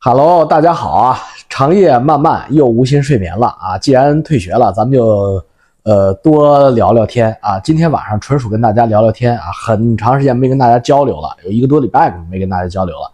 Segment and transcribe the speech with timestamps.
[0.00, 1.18] 哈喽大家好啊！
[1.48, 3.76] 长夜漫漫，又无心睡眠了啊！
[3.76, 5.44] 既然退学了，咱们就
[5.82, 7.58] 呃多聊聊天啊。
[7.58, 13.12] 今天晚上纯属跟大家聊聊天啊，很长时间没跟大家交流了，有一个多礼拜没跟大家交流了。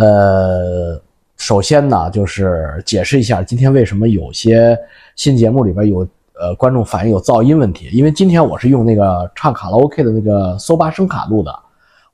[0.00, 0.98] 呃，
[1.36, 4.74] 首先呢，就是解释一下今天为什么有些
[5.16, 6.08] 新节目里边有
[6.40, 11.54] 呃观众反映有噪音问题，因为今天我是用那个唱卡拉 OK 的那个搜吧声卡录的，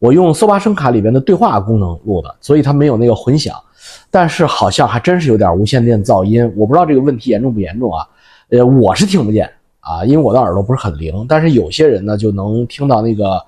[0.00, 3.54] 我用搜吧声卡里边的对话功能录的，所以它没有那个混响。
[4.10, 8.06] 但是好像还真是有点无线电噪音，我不知道这个问题严重不严重啊？
[8.50, 11.24] 呃，我是听不见啊，因为我的耳朵不是很灵。
[11.28, 13.40] 但是有些人呢就能听到那个，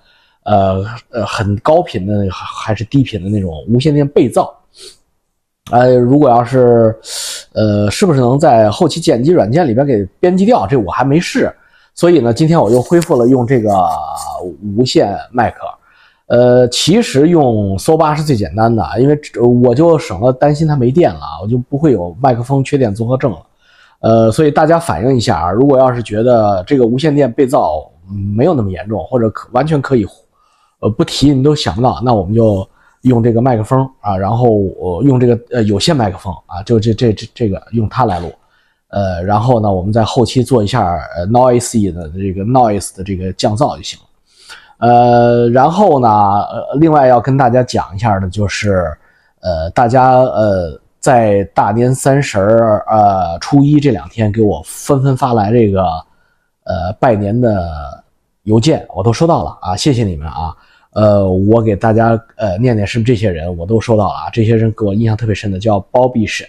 [0.45, 4.49] 呃呃，很高频的还是低频的那种无线电被噪。
[5.71, 6.97] 呃，如果要是，
[7.53, 10.67] 呃，是不是能在后期剪辑软件里边给编辑掉？
[10.67, 11.53] 这我还没试。
[11.95, 13.71] 所以呢，今天我又恢复了用这个
[14.77, 15.59] 无线麦克。
[16.33, 19.21] 呃，其实用搜八是最简单的，因为
[19.63, 23.39] 我就省了担心它没电了，我就不会有麦克风缺电综合症了。
[24.01, 27.87] 呃，所以大家反映一下啊，如果要是觉得这个无线电被噪
[28.35, 30.07] 没有那么严重，或者可完全可以，
[30.81, 32.67] 呃，不提你都想不到，那我们就
[33.03, 38.33] 用这个麦克风啊，然后我用这个呃有线麦克风啊，就这这这这个用它来录，
[38.89, 44.07] 呃，然后呢，我们在后期做一下呃 noisy 的这个 noise 的这个降噪就行了。
[44.83, 48.93] 呃，然后呢，呃，另外要跟大家讲一下的，就是，
[49.41, 55.85] 呃，大家呃，在大年三十儿、呃初一这两天给我纷纷发来这个，
[56.65, 58.03] 呃，拜年的
[58.43, 60.53] 邮件，我都收到了啊，谢谢你们啊，
[60.95, 66.45] 呃，我给大家呃念念是不这些人我都收到了啊，这些人给我印象特别深的叫包庇沈。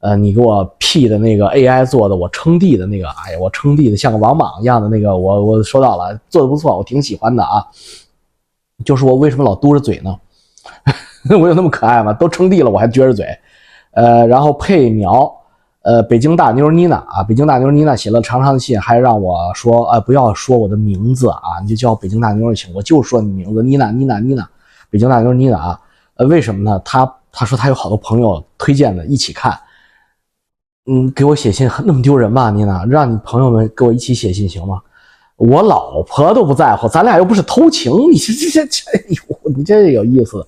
[0.00, 7.66] 呃，你给我 P 的那个 AI 做的，我称帝的那个，哎呀，我称帝的像个王莽一样的那个，我我收到了，做的不错，我挺喜欢的啊。
[8.84, 10.16] 就是我为什么老嘟着嘴呢？
[11.30, 12.12] 我有那么可爱吗？
[12.12, 13.26] 都称帝了，我还撅着嘴。
[13.90, 15.28] 呃，然后配苗，
[15.82, 24.48] 呃，北京大妞妮娜啊，北京大妞妮娜写了长长的信，还让我说，呃，不要说我的名字啊，你就叫北京大妞就行，我就说你名字，妮娜，妮娜，妮娜，
[24.90, 25.80] 北京大妞妮娜啊。
[26.14, 26.80] 呃，为什么呢？
[26.84, 29.58] 她她说她有好多朋友推荐的，一起看。
[30.90, 32.50] 嗯，给我写信那么丢人吗？
[32.50, 34.80] 妮娜，让你朋友们给我一起写信行吗？
[35.36, 40.38] 我老婆都不在乎，咱俩又不是偷情，你这这这，哎呦，你这有意思，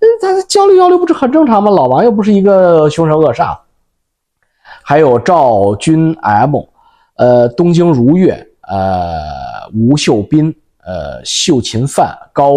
[0.00, 1.70] 嗯咱交流交流不是很正常吗？
[1.70, 3.56] 老王又不是一个凶神恶煞。
[4.82, 6.56] 还有赵军 M，
[7.14, 10.54] 呃，东京如月，呃，吴秀斌，
[10.84, 12.56] 呃，秀琴范，高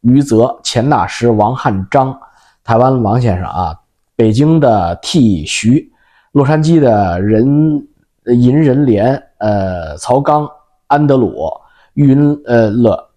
[0.00, 2.18] 于泽，钱大师，王汉章，
[2.64, 3.78] 台湾王先生啊，
[4.16, 5.92] 北京的 T 徐。
[6.36, 7.82] 洛杉矶的人
[8.26, 10.46] 银人联，呃，曹刚、
[10.86, 11.50] 安德鲁、
[11.94, 13.08] 云呃乐、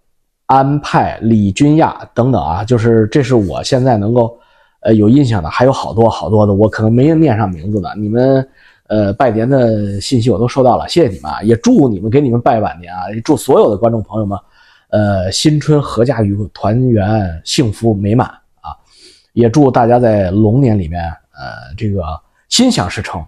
[0.46, 4.34] 安派、李君亚等等啊，就是这是我现在能够
[4.80, 7.94] 呃有印象的，还有好多好多的，我可能没念上名字的。
[7.94, 8.48] 你们
[8.86, 11.42] 呃拜年的信息我都收到了，谢谢你们啊！
[11.42, 13.02] 也祝你们给你们拜晚年啊！
[13.22, 14.38] 祝所有的观众朋友们，
[14.88, 18.26] 呃，新春阖家愉团圆，幸福美满
[18.62, 18.72] 啊！
[19.34, 21.04] 也祝大家在龙年里面，
[21.34, 22.02] 呃，这个。
[22.50, 23.24] 心想事成，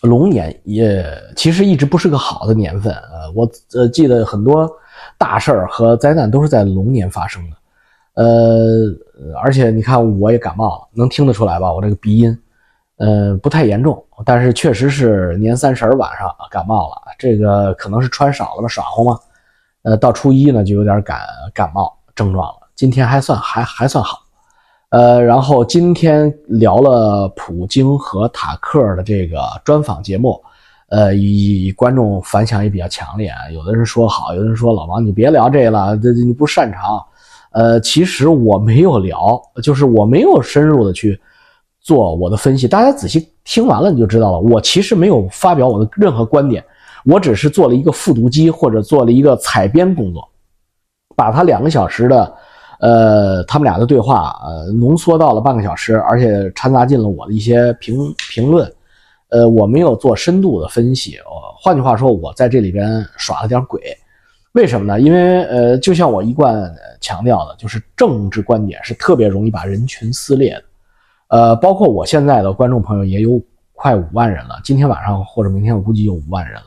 [0.00, 1.06] 龙年也
[1.36, 2.92] 其实一直不是个好的年份。
[2.92, 4.70] 呃，我呃记得很多
[5.16, 7.56] 大事儿和灾难都是在龙年发生的。
[8.14, 11.70] 呃，而且你看我也感冒了，能听得出来吧？
[11.70, 12.36] 我这个鼻音，
[12.96, 16.96] 呃，不太严重，但是确实是年三十晚上感冒了。
[17.18, 19.20] 这个可能是穿少了吧，耍乎嘛。
[19.82, 21.20] 呃，到初一呢就有点感
[21.52, 22.66] 感冒症状了。
[22.74, 24.25] 今天还算还还算好。
[24.90, 30.40] 呃，然后今天聊了普京和塔克的这个专访节目，
[30.88, 33.50] 呃，以观众反响也比较强烈啊。
[33.52, 37.04] 有的人说好，有的人说老王你别聊这了，这你不擅长。
[37.50, 41.20] 呃，其实我没有聊，就是我没有深入的去
[41.80, 42.68] 做我的分析。
[42.68, 46.64] 大家仔细听完了你就知道了，我其实没有发表我的任何观点，
[47.04, 50.28] 我只是做了一个复读机或者做了一个采编工作，
[51.16, 52.32] 把他两个小时的。
[52.80, 58.70] 呃，他们俩的对话，呃，浓缩到了半个小时，而且掺杂进了我的一些评评论，
[59.30, 61.18] 呃，我没有做深度的分析。
[61.58, 63.80] 换句话说，我在这里边耍了点鬼。
[64.52, 65.00] 为什么呢？
[65.00, 66.70] 因为，呃，就像我一贯
[67.00, 70.62] 强调的，就是政治观点是特别容易把人群撕裂的。
[71.28, 73.38] 呃，包括我现在的观众朋友也有
[73.74, 76.64] 快五万人了，今天晚上或者明天我估计有五万人了。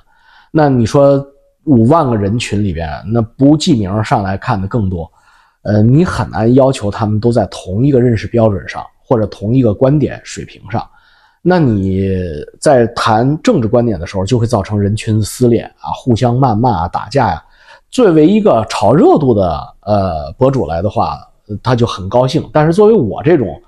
[0.52, 1.26] 那你说
[1.64, 5.12] 五万个人群里边，那不记名上来看的更多。
[5.62, 10.88] 呃，你很难要求他们都在同一个认识标准上，或者同一个观点水平上。
[11.42, 12.10] 那你
[12.60, 17.44] 在谈政治观点的时候，就会造成人群撕裂啊，互相谩骂啊，打架呀。
[17.90, 21.20] 作为一个炒热度的呃博主来的话，
[21.64, 22.48] 他就很高兴。
[22.54, 23.60] 但是作为我这种，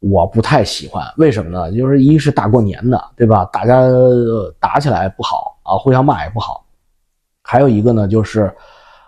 [0.00, 1.04] 我不太喜欢。
[1.16, 1.72] 为什么呢？
[1.72, 3.44] 就是一是大过年的，对吧？
[3.52, 3.82] 大家
[4.58, 6.66] 打起来不好啊，互相骂也不好。
[7.42, 8.52] 还有一个呢，就是，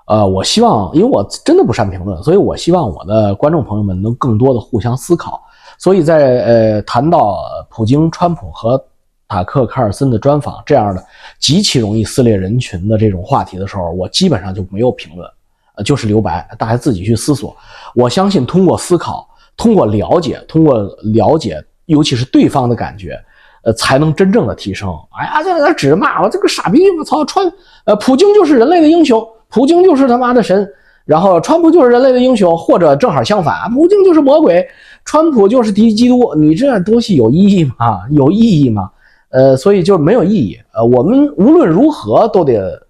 [0.07, 5.43] 呃，我希望，因为我真的不善评论，所以我希望我的观众朋友们能更多的互相思考。
[5.79, 8.83] 所以在呃谈到普京、川普和
[9.27, 11.05] 塔克·卡尔森的专访这样的
[11.41, 15.29] 极其容易撕裂人群的这种话题的时候，我基本上就没有评论，
[15.75, 17.57] 呃，就是留白，大家自己去思索。
[17.95, 20.79] 我相信通过思考、通过了解、通过
[21.15, 23.19] 了解，尤其是对方的感觉，
[23.65, 24.95] 呃，才能真正的提升。
[25.19, 27.51] 哎呀，在那指着骂我这个傻逼，我操，川，
[27.87, 30.69] 呃，普京就是人类的英雄，普京就是他妈的神，
[31.05, 34.67] 然后川普就是人类的英雄，或者正好相反，普京就是魔鬼，
[35.05, 36.35] 川普就是敌基督。
[36.35, 38.03] 你这东西有意义吗？
[38.11, 38.91] 有意义吗？
[39.31, 40.59] 呃，所以就没有意义。
[40.73, 42.85] 呃，我们无论如何都得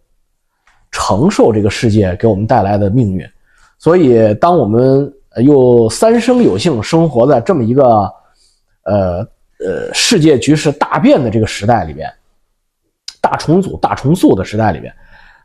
[0.90, 3.26] 承受这个世界给我们带来的命运。
[3.78, 5.12] 所以，当我们
[5.44, 7.84] 又三生有幸生活在这么一个
[8.84, 9.18] 呃
[9.58, 12.10] 呃世界局势大变的这个时代里边，
[13.20, 14.94] 大重组、大重塑的时代里边，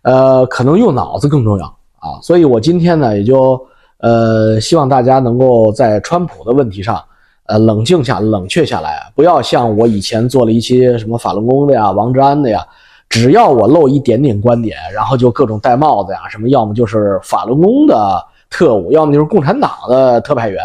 [0.01, 1.65] 呃，可能用脑子更重要
[1.99, 2.19] 啊。
[2.21, 3.59] 所以我今天呢，也就
[3.99, 7.03] 呃希望大家能够在川普的问题上。
[7.51, 12.63] 呃，冷静下，冷却下来，不要像我以前做了一些什么法轮功的呀、王志安的呀，
[13.09, 20.63] 只要我露一点点观点，然后就各种戴帽子呀，什么要么就是法轮功的特务，要么就是共产党的特派员，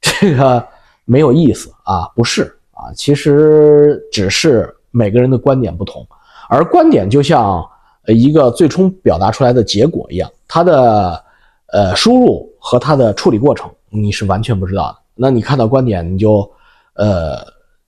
[0.00, 0.60] 这个
[1.04, 6.04] 没有意思啊，不是啊，其实只是每个人的观点不同，
[6.48, 7.64] 而观点就像
[8.12, 11.24] 一个最终表达出来的结果一样，它的
[11.72, 14.98] 呃输入和它的处理过程你是完全不知道的。
[15.14, 16.48] 那你看到观点，你就，
[16.94, 17.38] 呃，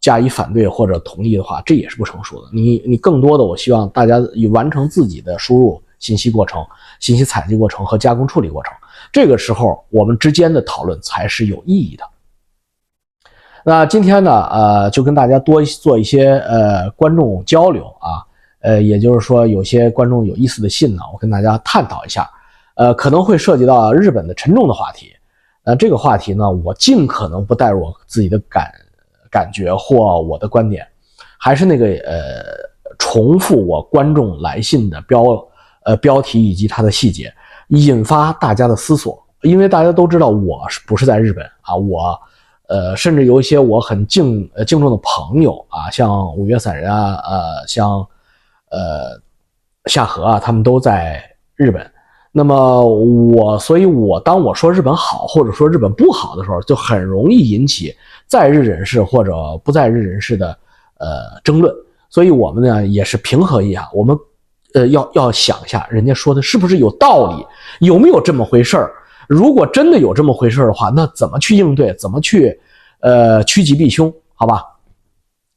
[0.00, 2.48] 加以反对或者同意的话，这也是不成熟的。
[2.52, 6.64] 你你更多的，我希望大家以完成自己的输入信息过程、
[6.98, 8.72] 信息采集过程和加工处理过程。
[9.12, 12.04] 这个时候，我们之间的讨论才是有意义的。
[13.62, 18.24] 那今天呢，呃，就跟大家多做一些呃观众交流啊，
[18.60, 22.30] 呃，也就是说，有些观众有意思的信呢，我跟大家探讨一下，
[22.74, 25.12] 呃，可能会涉及到日本的沉重的话题。
[25.64, 28.72] 那这个话题呢，我尽可能不带入我自己的感
[29.30, 30.86] 感觉或我的观点，
[31.38, 32.42] 还是那个呃，
[32.98, 35.24] 重复我观众来信的标
[35.84, 37.32] 呃标题以及它的细节，
[37.68, 39.22] 引发大家的思索。
[39.42, 41.74] 因为大家都知道我是不是在日本啊？
[41.74, 42.20] 我
[42.68, 48.06] 呃，甚至有一些我很敬呃敬重的朋友啊，像五月散人啊，呃，像
[48.70, 49.20] 呃
[49.86, 51.22] 夏河啊，他们都在
[51.54, 51.88] 日本。
[52.32, 57.92] 那么我，所以我当我说日本好或者说日本不好的时候，就很容易引起
[58.26, 59.34] 在日人士或者
[59.64, 60.56] 不在日人士的
[60.98, 61.74] 呃争论。
[62.08, 64.16] 所以我们呢也是平和一下，我们
[64.74, 68.92] 呃要要想一下，人家说的是不是有道理，有没有这么回事儿？
[69.28, 71.92] 如果真的有这么回事儿的话，那怎么去应对？
[71.94, 72.60] 怎么去
[73.00, 74.12] 呃趋吉避凶？
[74.34, 74.64] 好吧，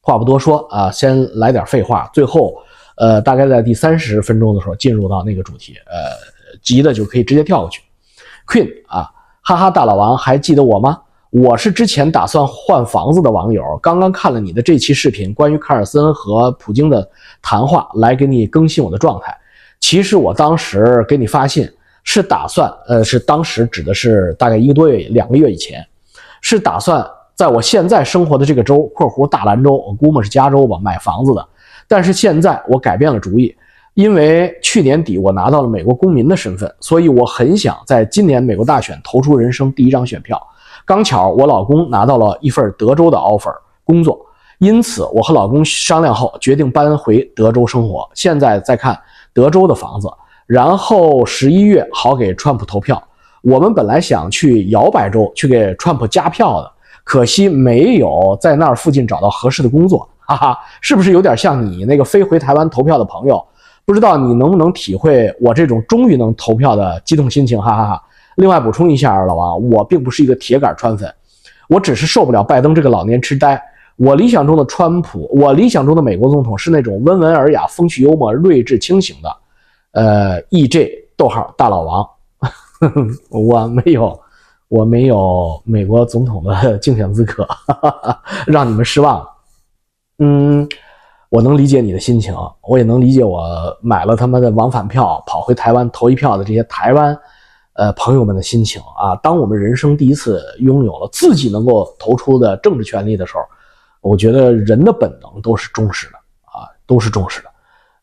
[0.01, 2.09] 话不多说啊，先来点废话。
[2.13, 2.55] 最后
[2.97, 6.33] 呃，大概在第三十分钟的时候进入到那个主题，呃。
[6.61, 7.81] 急的就可以直接跳过去
[8.47, 9.09] ，Queen 啊，
[9.41, 11.01] 哈哈，大老王还记得我吗？
[11.31, 17.09] 我是之前打算换房子的网友，刚刚看了你的这期视频，关于卡尔森和普京的
[17.41, 19.35] 谈话，来给你更新我的状态。
[19.79, 21.67] 其实我当时给你发信
[22.03, 25.83] 是打算，呃，是当时指的是大概一个多月、两个月以前，
[26.39, 27.03] 是打算
[27.33, 31.45] 在我现在生活的这个州（括弧大兰州），我估摸是加州吧，买房子的。
[31.93, 33.55] 但是现在我改变了主意。
[33.93, 40.41] 因为去年底我拿到了美国公民的身份，所以我很想在今年美国大选投出人生第一张选票。
[40.83, 44.19] 刚巧我老公拿到了一份德州的 offer 工作，
[44.57, 48.09] 因此我和老公商量后决定搬回德州生活。
[48.15, 48.99] 现在在看
[49.31, 50.09] 德州的房子，
[50.47, 52.99] 然后十一月好给川普投票。
[53.43, 56.71] 我们本来想去摇摆州去给川普加票的，
[57.03, 60.09] 可惜没有在那儿附近找到合适的工作。
[60.27, 63.43] 哈哈，是不是有点像你那个飞回台湾投票的朋友？
[63.85, 68.03] 不知道你能不能体会我这种终于能投票的激动心情，哈哈哈！
[68.37, 71.13] 另外补充一下，老王，我并不是一个铁杆川粉，
[71.67, 73.61] 我只是受不了拜登这个老年痴呆。
[73.97, 79.35] 我理想中的川普，我理想中的美国总统是那种温文尔雅、风趣幽默、睿智清醒的。
[79.91, 81.09] 呃，E.J.
[81.15, 82.09] 逗号大老王，
[83.29, 84.19] 我没有，
[84.67, 87.47] 我没有美国总统的竞选资格，
[88.47, 89.29] 让你们失望了。
[90.23, 90.69] 嗯。
[91.29, 93.43] 我能理解你的心情，我也能理解我
[93.81, 97.17] 买了他妈的往返票跑回台湾投一票的这些台湾，
[97.73, 99.15] 呃朋友们的心情啊！
[99.15, 103.41] 当我们人生第一次拥有了自己能够投出的政治权利的时候，
[104.01, 107.49] 我觉得人的本能都是忠实的啊，都是忠实的。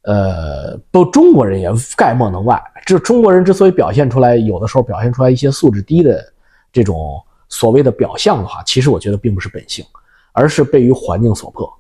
[0.03, 2.61] 呃，不，中国人也概莫能外。
[2.85, 6.21] 这中国人之所以表现出来，有的时候表现出来一些素质低的
[6.73, 9.85] 这种所谓的表象的话，其实我觉得并不是本性，
[10.33, 11.73] 而是被于环境所迫。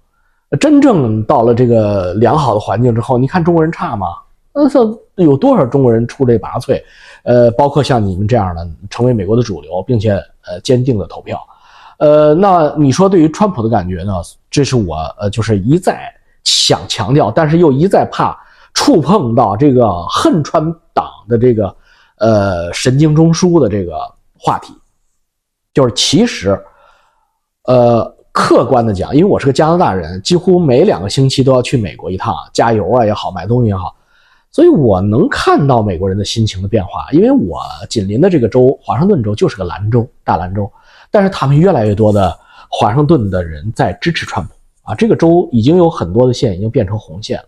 [0.59, 4.09] 真正到了这个良好的环境之后，你看中国人差吗？
[4.52, 6.83] 那有多少中国人出类拔萃？
[7.23, 10.12] 呃，包括像你们这样的成为美国的主流，并且
[10.47, 11.40] 呃坚定的投票。
[11.99, 14.12] 呃，那你说对于川普的感觉呢？
[14.50, 18.37] 这是我呃就是一再想强调，但是又一再怕
[18.75, 21.76] 触碰到这个恨川党的这个
[22.16, 24.00] 呃神经中枢的这个
[24.37, 24.75] 话题。
[25.73, 26.61] 就是其实，
[27.66, 33.94] 呃，客观的讲，因为我是个加拿大人，几乎每两个星期都要去美国一趟，加油啊也好，买东西也好，
[34.52, 37.08] 所以我能看到美国人的心情的变化。
[37.10, 40.70] 因为我紧邻的这个州华盛顿州就是个蓝州，大蓝州，
[41.10, 42.32] 但是他们越来越多的
[42.68, 44.52] 华盛顿的人在支持川普
[44.84, 47.42] 啊，这个州已经有很多的县已经变成红线。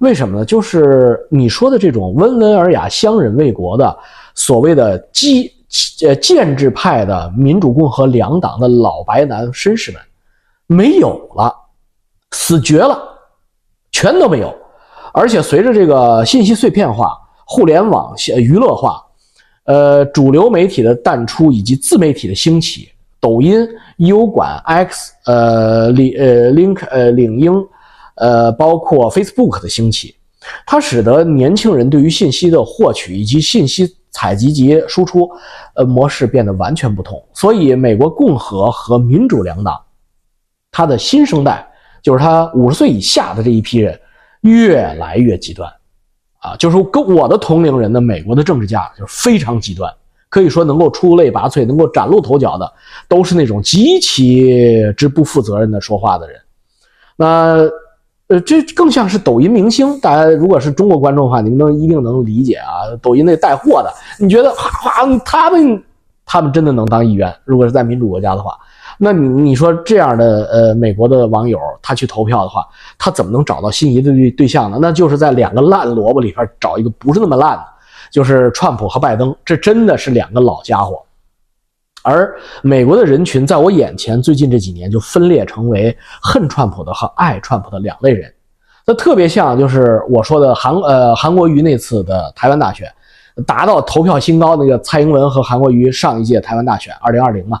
[0.00, 0.44] 为什么呢？
[0.44, 3.96] 就是你说的这种温文尔雅、乡人为国的
[4.34, 5.52] 所谓的基。
[6.06, 10.00] 呃，建制派的民主共和两党的老白男绅士们
[10.66, 11.52] 没有了，
[12.30, 12.96] 死绝了，
[13.90, 14.54] 全都没有。
[15.12, 19.02] 而且随着这个信息碎片化、互联网娱乐化，
[19.64, 27.52] 呃，主流媒体的淡出以及自媒体的兴起，抖音、优管、X、呃领呃 Link 呃领英，
[28.14, 30.14] 呃，包括 Facebook 的兴起，
[30.64, 33.96] 它使得年轻人对于信息的获取以及信息。
[34.16, 35.28] 采集及输出，
[35.74, 37.22] 呃，模式变得完全不同。
[37.34, 39.78] 所以，美国共和和民主两党，
[40.72, 41.68] 它的新生代，
[42.02, 44.00] 就是他五十岁以下的这一批人，
[44.40, 45.70] 越来越极端，
[46.38, 49.92] 啊，就是跟我的同龄人的美国的政治家就是非常极端，
[50.30, 52.72] 可以说能够出类拔萃、能够崭露头角的，
[53.08, 56.40] 都是那种极其之不负责任的说话的人。
[57.16, 57.68] 那。
[58.28, 60.00] 呃，这更像是抖音明星。
[60.00, 62.90] 大家如果是中国观众的话，你们能一定能理解啊。
[63.00, 65.84] 抖音那带货的，你觉得哗哗，他们
[66.24, 67.32] 他们真的能当议员？
[67.44, 68.58] 如果是在民主国家的话，
[68.98, 72.66] 那你你说这样的呃美国的网友，他去投票的话，
[72.98, 74.78] 他怎么能找到心仪的对对象呢？
[74.82, 77.64] 那就是在两个烂萝卜里边找一个不是那么烂的，
[78.10, 81.00] 就是川普和拜登，这真的是两个老家伙。
[82.08, 82.32] 而
[82.62, 88.32] 美国的人群在我眼前，最近这几年就分裂成为恨川普的和爱川普的两类人。
[88.86, 92.88] 那特别像就是我说的韩呃韩国瑜那次的台湾大选，
[93.44, 97.60] 达到投票新高那个蔡英文和韩国瑜上一届台湾大选二零二零嘛，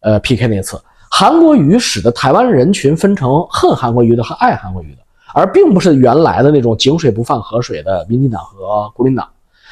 [0.00, 0.78] 呃 PK 那次，
[1.10, 4.98] 韩国瑜使得台湾人群分成恨韩国瑜的和爱韩国瑜的，
[5.32, 9.26] 而并不是原来的那种井水不犯河水的民进党和国民党。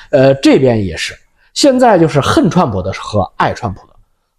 [0.08, 1.14] 呃，这边也是，
[1.52, 3.95] 现在就是恨川普的和爱川普的。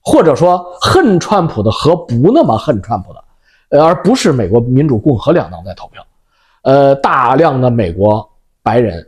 [0.10, 6.02] 或者说恨川普的和不那么恨川普的，而不是美国民主共和两党在投票，
[6.62, 8.26] 呃，大量的美国
[8.64, 9.06] 白人，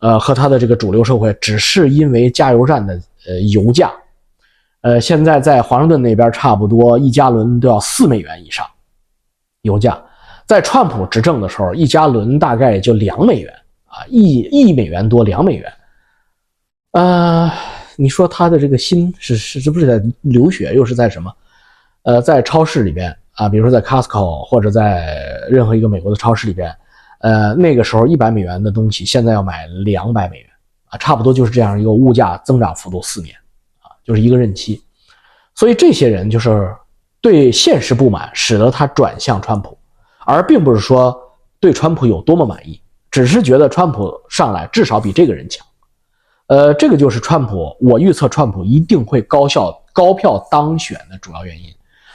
[0.00, 3.92] 呃，和他的这个主流社会，只是因为加油站的呃油价，
[4.80, 8.66] 呃，现在在华盛顿那边差不多一加仑都要四美元以上，
[9.62, 9.96] 油价，
[10.46, 13.54] 在川普执政的时候，一加仑大概也就两美元
[13.86, 15.72] 啊，一一美元多两美元，
[16.90, 17.48] 呃。
[18.00, 21.30] 你说他的这个心是是是不是在流血，又是在什么？
[22.04, 26.74] 呃，在超市里边啊，比如说在 Costco 或者在任何一个美国的超市里边，
[27.18, 30.46] 呃，那个时候一百美元的东西，现在要买两百美元
[30.86, 33.36] 啊，差不多就是这样一个物价增长幅度，四年
[33.80, 34.82] 啊，就是一个任期。
[35.54, 36.74] 所以这些人就是
[37.20, 39.76] 对现实不满，使得他转向川普，
[40.24, 41.14] 而并不是说
[41.60, 42.80] 对川普有多么满意，
[43.10, 45.66] 只是觉得川普上来至少比这个人强。
[46.50, 51.66] 呃，这个就是川普，我预测川普一定会高效高票当选的主要原因，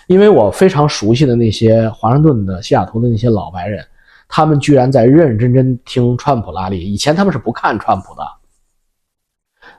[0.07, 3.81] 因为我非常熟悉的那些华盛顿的、西雅图的那些老白人，
[4.27, 6.81] 他们居然在认认真真听川普拉力。
[6.81, 8.27] 以前他们是不看川普的，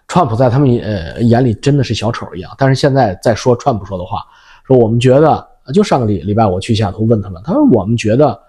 [0.09, 2.51] 川普在他们呃眼里真的是小丑一样。
[2.57, 4.25] 但是现在在说川普说的话，
[4.67, 8.41] 说我们觉得，就上个礼礼拜我去西雅图问他们，他说我们觉得，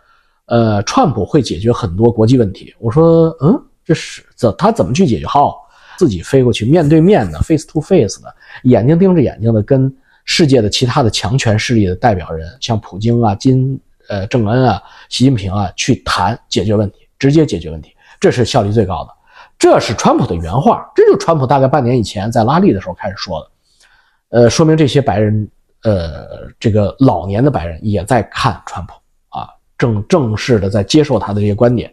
[0.46, 2.74] 呃，川普会解决很多国际问题。
[2.80, 5.28] 我说，嗯，这是怎他怎么去解决？
[5.28, 5.67] 好。
[5.98, 9.92] 自己飞过去，面对面的，face to face 的，眼睛盯着眼睛的，跟
[10.26, 19.14] 世界的其他的强权势力的代表人，像普京啊、金呃正恩啊、习近平啊，去谈解决问题，直接解决问题，这是效率最高的。
[19.58, 24.42] 这是川普的原话，这就是川普大概半年以前在拉力的时候开始说的。
[24.42, 25.50] 呃，说明这些白人，
[25.82, 28.94] 呃，这个老年的白人也在看川普
[29.30, 31.92] 啊，正正式的在接受他的这些观点，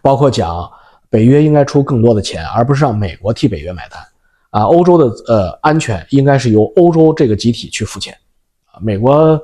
[0.00, 0.70] 包括讲。
[1.12, 4.00] 北约应该出更多的钱，而不是让美国替北约买单，
[4.48, 8.16] 啊，欧洲的呃安全应该是由欧洲这个集体去付钱，
[8.72, 9.38] 啊，美国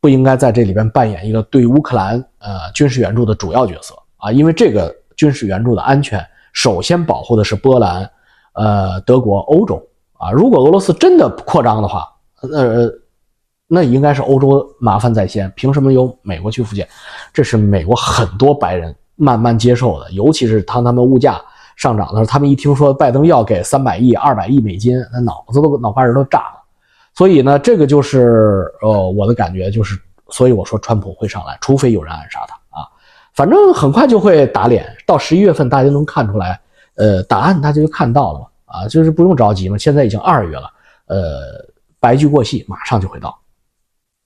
[0.00, 8.08] 不应该在这里边扮演一个对乌克兰呃军事援助的主要角色啊，因为这个军事援助的安全首先保护的是波兰、
[8.52, 10.30] 呃德国、欧洲啊。
[10.30, 12.06] 如果俄罗斯真的扩张的话，
[12.42, 12.88] 呃，
[13.66, 16.88] 那应该是欧洲麻烦在先，凭什么由美国去付钱？
[17.32, 21.40] 这是美国很多白人慢慢接受的，尤其是当他们物价
[21.76, 26.62] 上涨的时候，他们一听说拜登要给三百亿、二百亿美金，那脑子都脑瓜仁都炸了。
[27.14, 32.86] 所以呢，这个就是呃我的感觉，就是所以我说川普会上来，除非有人暗杀他啊，
[33.34, 34.86] 反正很快就会打脸。
[35.04, 36.60] 到十一月份，大家能看出来，
[36.94, 39.76] 呃，答案大家就看到了嘛，啊，就是不用着急嘛。
[39.76, 40.70] 现在已经二月了，
[41.06, 41.64] 呃，
[41.98, 43.36] 白驹过隙，马上就会到。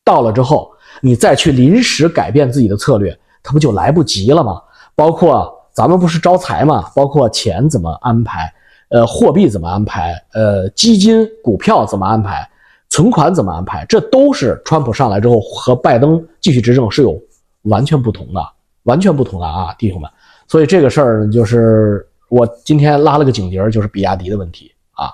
[0.05, 0.71] 到了之后，
[1.01, 4.61] 你再去临时改变自己的策略，它不就来不及了吗？
[4.95, 8.53] 包括咱们不是招财嘛，包括钱怎么安排，
[8.89, 12.49] 呃，货币怎么安排，呃，基金、股票怎么安排。
[12.89, 13.87] 存款怎么安排？
[13.89, 17.19] 这都是川普上来之后和拜登继续执政是有
[17.63, 18.47] 完全不同的，
[18.83, 20.11] 完全不同的啊，弟兄们。
[20.47, 25.11] 所以这个事儿就是我今天拉了个警笛，就是比亚迪的问题啊。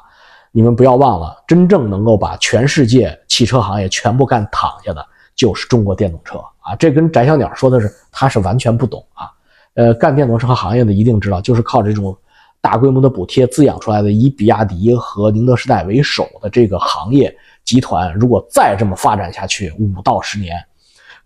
[0.50, 5.06] 你们不要忘了，真正能够把全世界汽车行业全部干躺下的，
[5.36, 6.74] 就是中国电动车啊。
[6.74, 9.30] 这跟翟小鸟说的是，他是完全不懂啊。
[9.78, 12.16] 呃，干电动车行业的一定知道，就是靠这种
[12.60, 17.32] 大规模的补贴滋养出来的，以比亚迪和宁德时代为首的这个行业。
[17.64, 20.56] 集团如果再这么发展下去，五到十年，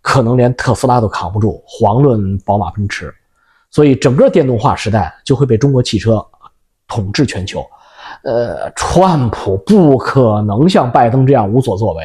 [0.03, 3.15] 可能连特斯拉都扛不住，遑论宝马、奔驰。
[3.71, 6.23] 所以，整个电动化时代就会被中国汽车
[6.87, 7.65] 统治全球。
[8.25, 12.05] 呃，川普不可能像拜登这样无所作为，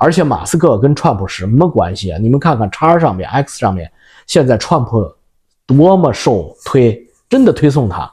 [0.00, 2.18] 而且马斯克跟川普什么关系啊？
[2.20, 3.88] 你们看看叉上面、X 上面，
[4.26, 5.06] 现在川普
[5.66, 8.10] 多么受推，真的推送他。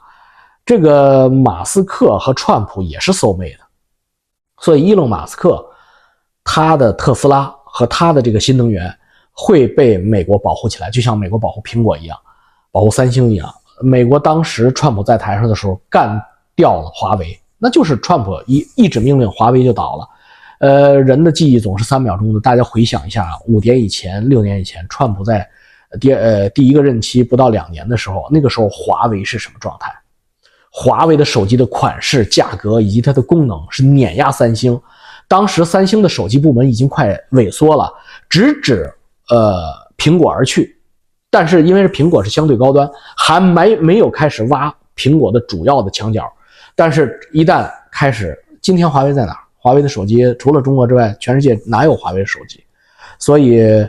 [0.66, 3.56] 这个马斯克和川普也是 soul mate。
[4.58, 5.64] 所以，伊隆·马斯克
[6.42, 8.92] 他的特斯拉和他的这个新能源
[9.32, 12.18] 会被美国保护起来，就像美国保护苹果一样，
[12.70, 13.52] 保护三星一样。
[13.80, 16.18] 美国当时川普在台上的时候干
[16.54, 20.08] 掉了华为，那就是川普一一纸命令，华为就倒了。
[20.60, 25.46] 呃，人的记忆总是三秒钟的，大家回想一下，五年以前、六年以前，川普在
[26.00, 29.92] 第呃第一个任期不到两年的时候，那个时候华为是什么状态？
[30.70, 34.80] 华为的手机的款式、价格以及它的功能是碾压三星。
[35.28, 37.92] 当时三星的手机部门已经快萎缩了，
[38.28, 38.92] 直指
[39.30, 39.62] 呃
[39.96, 40.76] 苹果而去。
[41.30, 46.28] 但是因为是苹果是相对高端，还没没有开始挖苹果的主要的墙角。
[46.74, 49.38] 但是，一旦开始，今天华为在哪？
[49.56, 52.64] 华为的手机除了中国之外，全世界哪有华为手机？
[53.18, 53.88] 所以。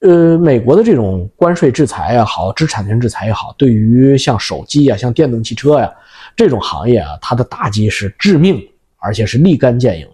[0.00, 5.90] 呃，美国的这种关税制裁也好，知识产权制裁也好，对于像手机呀、像电动汽车呀
[6.36, 8.62] 这种行业啊，它的打击是致命，
[8.98, 10.12] 而且是立竿见影的。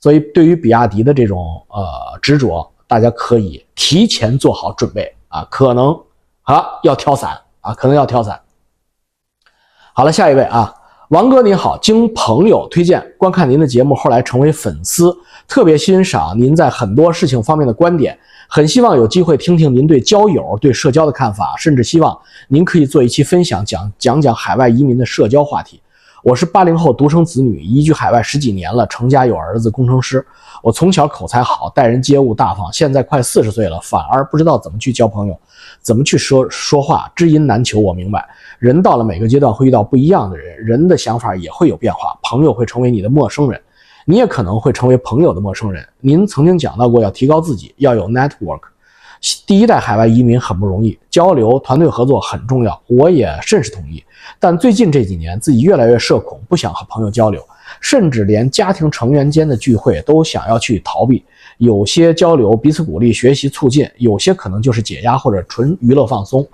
[0.00, 5.96] 所以，对于比亚迪的这种呃执着，大家可以提前做好准备啊，可能
[6.42, 8.40] 啊要跳伞啊，可能要跳伞。
[9.94, 10.74] 好了，下一位啊，
[11.10, 18.18] 王哥您好，经朋友推荐观看您的节目，后来成为粉丝，特别欣赏您在很多事情方面的观点。
[18.54, 25.80] 很希望有机会听听您对交友、对社交的看法，甚至希望您可以做一期分享，讲讲讲海外移民的社交话题。
[26.22, 30.22] 我是八零后独生子女，移居海外十几年了，成家有儿子，工程师。
[30.62, 35.40] 我从小口才好，待人接物大方，现在快四十岁了，反而不知道怎么去交朋友，
[35.80, 37.80] 怎么去说说话，知音难求。
[37.80, 43.58] 我明白，人到了每个阶段会遇到不一样的人，人的想法也会有变化，朋友会成为你的陌生人。
[44.04, 45.86] 你也可能会成为朋友的陌生人。
[46.00, 48.60] 您曾经讲到过，要提高自己，要有 network。
[49.46, 54.02] 第一代海外移民很不容易，交流、团队合作很重要，我也甚是同意。
[54.40, 57.40] 但最近这几年，自己越来越社恐，不想和朋友交流，
[57.80, 61.24] 甚至连家庭成员间的聚会都想要去逃避。
[61.58, 66.44] 有些交流彼此鼓励、学习促进，有些可能就是解压或者纯娱乐放松，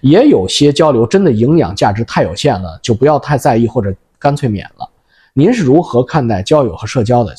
[0.00, 4.90] 也有些交流真的营养价值太有限了，就不要太在意或者干脆免了。
[5.38, 7.34] 您是如何看待交友和社交的？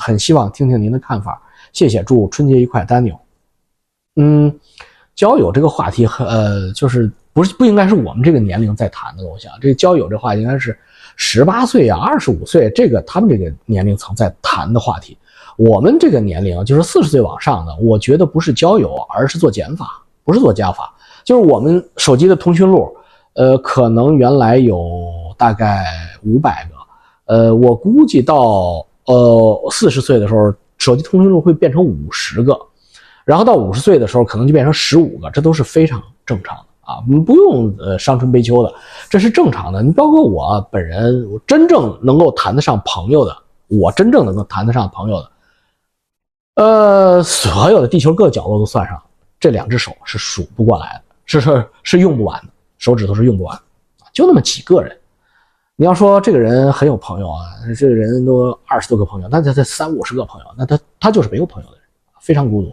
[0.00, 1.38] 很希望听听您的看法，
[1.74, 2.02] 谢谢。
[2.02, 3.18] 祝春节愉快，Daniel。
[4.16, 4.58] 嗯，
[5.14, 9.26] 交友这个话题，和呃，就是不是不应该是我们这个年龄在谈的。
[9.26, 10.74] 我想，这个交友这话应该是
[11.16, 15.18] 十八岁啊、二十五岁这个他们这个年龄层在谈的话题。
[15.58, 20.94] 我们这个年龄就是四十岁往上的，我觉得不是交友，而是做减法，不是做加法。
[21.22, 22.90] 就是我们手机的通讯录，
[23.34, 25.84] 呃，可能原来有大概
[26.22, 26.73] 五百个。
[27.26, 32.58] 呃，我估计到呃四十岁的时候，手机通讯录会变成五十个，
[33.24, 38.74] 然后到五十岁的时候，可能就变成十五个，这都是非常正常的啊，你不用呃伤春悲秋的，
[39.08, 39.82] 这是正常的。
[39.82, 43.34] 你包括我本人，我真正能够谈得上朋友的，
[43.68, 45.30] 我真正能够谈得上朋友的，
[46.56, 49.02] 呃，所有的地球各角落都算上，
[49.40, 53.58] 这两只手是数不过来的，是是是用不完的，手指头是用不完，
[54.12, 54.94] 就那么几个人。
[55.76, 57.42] 你要说这个人很有朋友啊，
[57.76, 61.82] 这个人都二十多个朋友，那他他三五十个朋友，那他他就是没有朋友的人，
[62.20, 62.72] 非常孤独。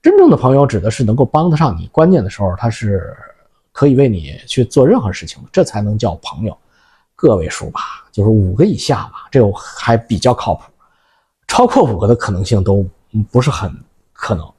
[0.00, 3.14] 真正的朋友指的是能够帮得上你关键的时候，他是
[3.72, 6.56] 可以为你去做任何事情的，这才能叫朋友。
[7.14, 10.62] 个位数吧，就是五个以下吧，这还比较靠谱。
[11.46, 12.82] 超过五个的可能性都
[13.30, 13.70] 不是很
[14.14, 14.50] 可能。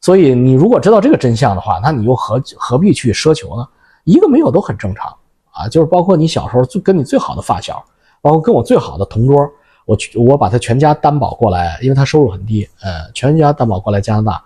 [0.00, 3.66] 所以你如果知道这个真相的话，那你又何何必去奢求呢？
[4.04, 5.12] 一个没有都很正常
[5.54, 7.82] 啊，就是包括你小时候最跟你最好的发小，
[8.20, 9.50] 包括跟我最好的同桌，
[9.86, 14.44] 我去我把他全家担保过来，因为他收入很低，呃，全家担保过来加拿大。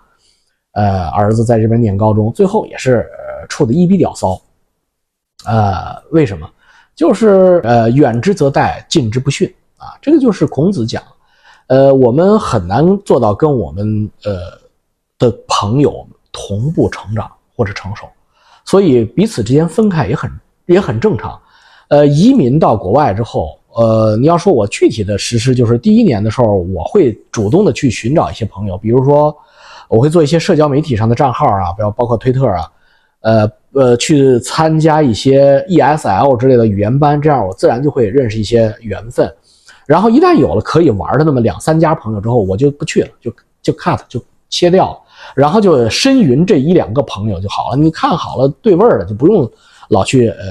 [0.73, 3.09] 呃，儿子在这边念高中，最后也是
[3.49, 4.39] 处的一笔屌骚。
[5.45, 6.47] 呃，为什么？
[6.95, 9.97] 就是呃，远之则殆，近之不逊啊。
[10.01, 11.01] 这个就是孔子讲，
[11.67, 14.59] 呃，我们很难做到跟我们呃
[15.17, 18.07] 的朋友同步成长或者成熟，
[18.65, 20.29] 所以彼此之间分开也很
[20.73, 21.37] 也很正常。
[21.89, 29.35] 呃，移民到国外之后，呃，你要说我具体的实施，就是第一年的时候，我会主动的去寻找一些朋友，比如说。
[29.89, 32.71] 我会做一些社交媒体上的账号啊，比如包括推特啊，
[33.21, 39.27] 呃呃，去参加一些 ESL 之类的语言班，这样我自然就会认识一些缘分。
[39.87, 44.95] 然后一旦有了可以玩的那么两三家朋友之后，我就不去了，就就 cut 就切掉，
[45.33, 47.75] 然后就深云这一两个朋友就好了。
[47.75, 49.51] 你看好了对味儿了，就不用
[49.89, 50.45] 老去呃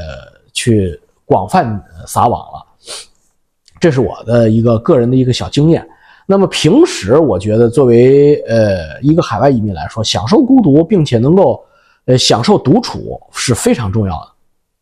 [0.53, 2.64] 去广泛撒网了。
[3.81, 5.85] 这是我的一个个人的一个小经验。
[6.27, 11.64] 那么平时我觉得，作为呃一个海外移民来说，享受孤独，并且能够
[12.05, 14.29] 呃享受独处是非常重要的，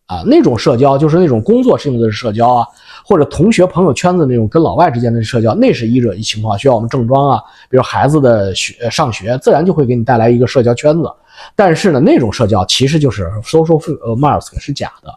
[0.07, 2.67] 啊，那种社交就是那种工作性质的社交啊，
[3.05, 11.11] 或者同学朋友圈子那种跟老外之间的社交，那是一者一情况，需要我们正装啊，比如孩子的学上学，自然就会给你带来一个社交圈子，
[11.55, 15.13] 但是呢，那种社交其实就是 social 呃 mask 是假的。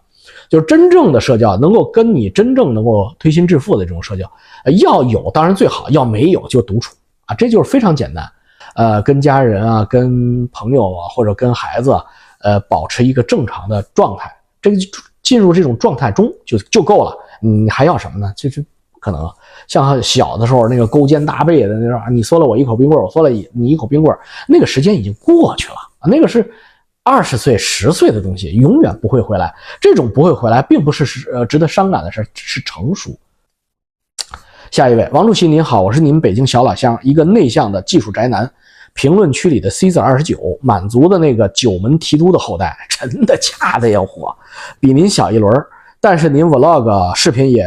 [0.48, 4.32] 就是真正的社交，能够跟你真正能够推心置腹的这种社交，
[4.80, 8.28] 要有当然最好，要没有就独处啊，这就是非常简单。
[8.76, 11.96] 呃，跟家人啊，跟朋友啊，或者跟孩子，
[12.42, 14.78] 呃，保持一个正常的状态，这个
[15.22, 17.16] 进入这种状态中就就够了。
[17.42, 18.34] 你还要什么呢？
[18.36, 18.66] 就是
[19.00, 19.30] 可能
[19.68, 24.18] 像小的时候那个勾肩搭背的那种，你嗦了我一口冰棍，我嗦了你一口冰棍，
[24.48, 26.52] 那个时间已经过去了，那个是。
[27.02, 33.18] 二十岁、十岁的东西永远不会回来，这种不会回来，并不是是呃值得伤感的事，是成熟。
[34.70, 38.52] 下一位，王主席您好，我是你们北京小老乡，一个内向的技术宅男，
[39.00, 42.76] 评论区里的 C 字二十九，满族的那个九门提督的后代，
[43.10, 44.36] 真的假的要火，
[44.78, 45.50] 比您小一轮，
[46.02, 47.66] 但是您 Vlog 视频也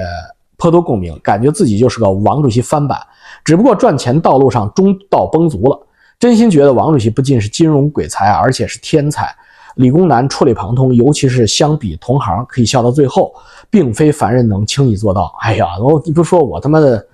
[0.58, 2.98] 颇多共鸣，感觉自己就是个王主席翻版，
[3.42, 5.86] 只不过赚钱道路上中道崩足了。
[6.18, 9.34] 真心觉得王主席不仅是金融鬼才，而且是天才，
[9.76, 13.32] 理工男触类旁通，尤其是相比同行可以笑到最后，
[13.70, 15.34] 并非凡人能轻易做到。
[15.40, 17.06] 哎呀，我你不说我他妈的，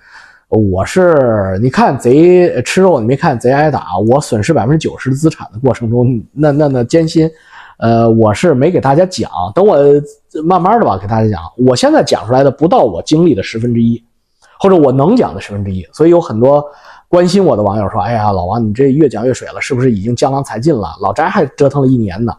[0.48, 7.30] 我是你看贼吃肉，你没看贼挨打，我损失百分之九十资产的过程中，那那那艰辛，
[7.78, 9.76] 呃，我是没给大家讲，等我
[10.44, 14.02] 慢慢的吧给大家讲，我现在讲出来的不到我经历的十分之一，
[14.58, 16.64] 或者我能讲的十分之一，所以有很多。
[17.10, 20.94] 关心我的网友说：“哎呀，老王，你这越讲越水了，是不是已经江郎才尽了？
[21.00, 22.36] 老翟还折腾了一年呢。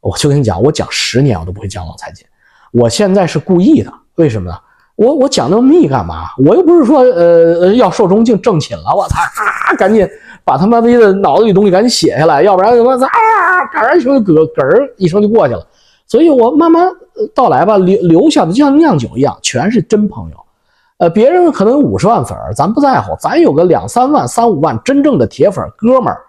[0.00, 2.24] 我就跟你讲，我讲十年我都不会江郎才尽。
[2.70, 4.56] 我现在是故意的，为什么呢？
[5.02, 6.26] 我我讲那么密干嘛？
[6.46, 8.84] 我又不是说呃要寿终正正寝了。
[8.96, 9.74] 我操啊！
[9.76, 10.08] 赶紧
[10.44, 13.66] 把他妈逼的脑子里东西赶紧写下来，要不然我操啊！
[13.72, 15.66] 嘎一声就嗝儿一声就过去了。
[16.06, 16.88] 所以我慢慢
[17.34, 20.36] 到来吧，留留下的就像酿酒一样，全是真朋友。”
[20.98, 26.20] 呃，别人可能有五十万粉儿，咱不在乎，咱有个两三万、三五万真正的铁粉哥们儿，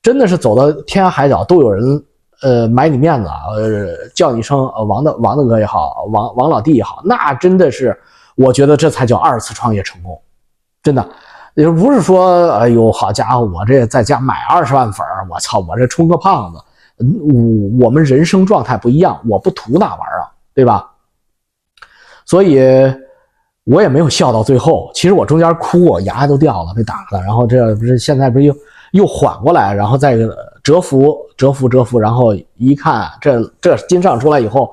[0.00, 2.00] 真的是走到天涯海角都有人
[2.42, 7.98] 呃买你面子啊，呃叫你一声王大王大哥也好，王王老弟也好，那真的是
[8.36, 10.20] 我觉得这才叫二次创业成功，
[10.82, 11.08] 真的，
[11.54, 16.58] 也不是说哎呦好家伙，我这在家买二十万粉，我操，我这充个胖子，
[16.98, 20.90] 我我们人生状态不一样，我不图那玩意儿，对吧？
[22.24, 22.60] 所以。
[23.64, 27.20] 我也没有笑到最后，其实我中间哭，我牙都掉了，被打的。
[27.20, 28.52] 然后这不是现在不是又
[28.90, 30.16] 又缓过来，然后再
[30.62, 34.70] 蛰伏、蛰伏、蛰伏，然后一看这这金上出来以后，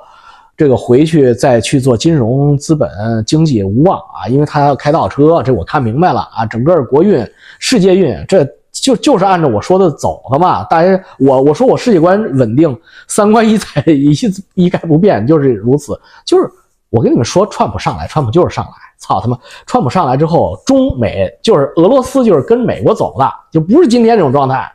[0.56, 2.90] 这个回去再去做金融资本
[3.26, 7.26] 经济无望啊，因为他要开倒车，这我看明白了啊，整个国运、
[7.60, 10.64] 世界运，这就就是按照我说的走的嘛。
[10.66, 14.12] 大家我我说我世界观稳定，三观一在一
[14.54, 16.50] 一概不变，就是如此，就是。
[16.92, 19.38] 我跟你们说，川普上来，川普就是上来，操他妈！
[19.68, 24.68] 川普上来之后，中美就是俄罗斯就是跟美国走的，就不是今天这种状态。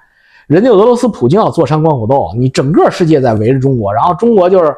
[0.47, 4.75] 人家俄罗斯普京要坐山观虎斗，你整个世界在围着中国，然后中国就是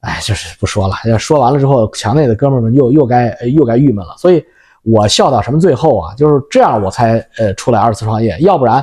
[0.00, 0.94] 哎，就是不说了。
[1.18, 4.14] 说完了之后，墙内的哥们们又又该又该郁闷了。
[4.16, 4.42] 所以，
[4.82, 6.14] 我笑到什么最后啊？
[6.14, 8.38] 就是这样，我才呃出来二次创业。
[8.40, 8.82] 要不然，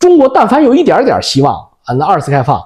[0.00, 1.54] 中国但凡有一点点希望
[1.84, 2.60] 啊，那二次开放，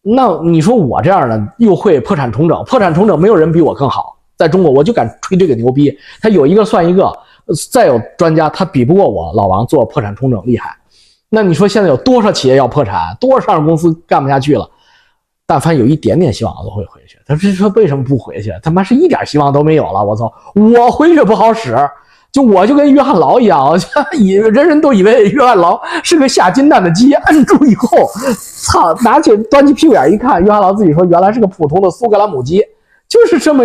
[0.00, 4.16] 那你说我这样的又会破产重整，破产重整，没有人比我更好。
[4.38, 5.94] 在中国，我就敢吹这个牛逼。
[6.22, 7.12] 他有一个算一个，
[7.70, 10.74] 再有专家，他比不过我老王做破产重整厉害。
[11.28, 14.68] 那你说现在有多少企业要破产，多少上市公司干不下去了？
[15.46, 17.18] 但凡有一点点希望，都会回去。
[17.26, 18.52] 他说为什么不回去？
[18.62, 20.04] 他妈是一点希望都没有了。
[20.04, 21.76] 我操，我回去不好使。
[22.32, 23.74] 就我就跟约翰劳一样，
[24.18, 27.88] 以人人都以为约翰劳是个下金蛋的鸡，摁住以后，
[28.38, 32.62] 操，拿起端起屁股眼一看，约翰劳自己说原来是个普通的苏格兰母鸡，
[33.08, 33.64] 就是这么。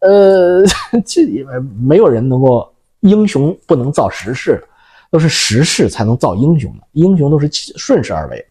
[0.00, 0.62] 呃，
[1.06, 4.62] 这里面没有人能够英雄不能造时势，
[5.10, 8.46] 都是时势才能造英雄的，英雄都是顺势而为。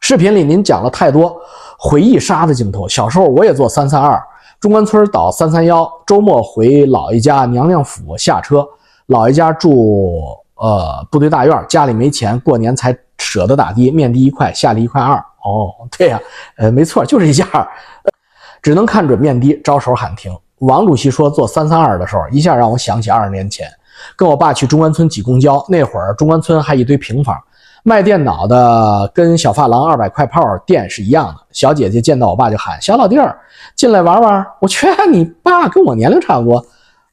[0.00, 1.40] 视频里您讲了太多
[1.78, 4.20] 回忆杀的镜头，小时候我也坐三三二，
[4.60, 8.66] 中关村倒三三幺，周末回姥爷家娘娘府下车，
[9.08, 10.22] 姥爷家住
[10.56, 15.16] 呃部队大院，家里没钱，过年才舍得打的，面的一块，下的一块二。
[15.44, 16.20] 哦，对呀，
[16.56, 17.44] 呃，没错，就是一家。
[18.62, 20.32] 只能看准面的，招手喊停。
[20.58, 23.68] 王主席说坐三三二的时候，一下让我想起二十年前，
[24.16, 27.36] 跟我爸去中关村挤公交，那会儿中关村还一堆平房，
[27.82, 31.36] 卖电脑的跟小发廊二百块炮店是一样的。
[31.52, 33.36] 小姐姐见到我爸就喊：“小老弟儿，
[33.74, 36.64] 进来玩玩。”我劝你爸跟我年龄差不多，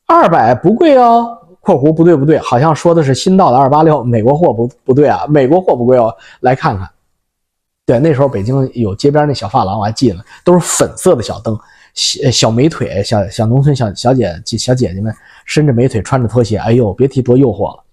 [0.06, 1.36] 二百不贵哦。
[1.62, 6.90] 括弧不对不对，好像说的是新到的二八六，美国货不不对啊，美国货不贵哦，来看看。
[7.86, 11.60] 对，那时候北京有街边那小发廊，我还记得，都是粉色的小灯，
[11.94, 15.14] 小小美腿，小小农村小小姐小姐姐们
[15.46, 17.84] 伸着美腿，穿着拖鞋，哎呦，别提多诱惑了。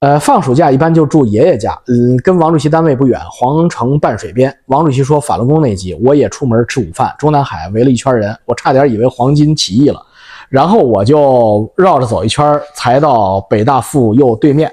[0.00, 4.56] 呃，放暑假一般就住爷爷家，嗯，跟王主席单位不远，皇城半水边。
[4.66, 10.00] 王主席说法轮功那集，我也出门吃午饭，中南海围了一圈人，我差点以为黄金起义了，
[10.48, 14.72] 然后我就绕着走一圈，才到北大附右对面，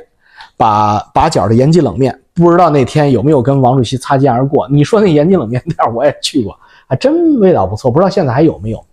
[0.55, 2.15] 把把角的延吉冷面。
[2.35, 4.67] 不知道那天有没有跟王主席擦肩而过？
[4.69, 6.55] 你说那延吉冷面店我也去过，
[6.87, 7.91] 还真味道不错。
[7.91, 8.83] 不知道现在还有没有。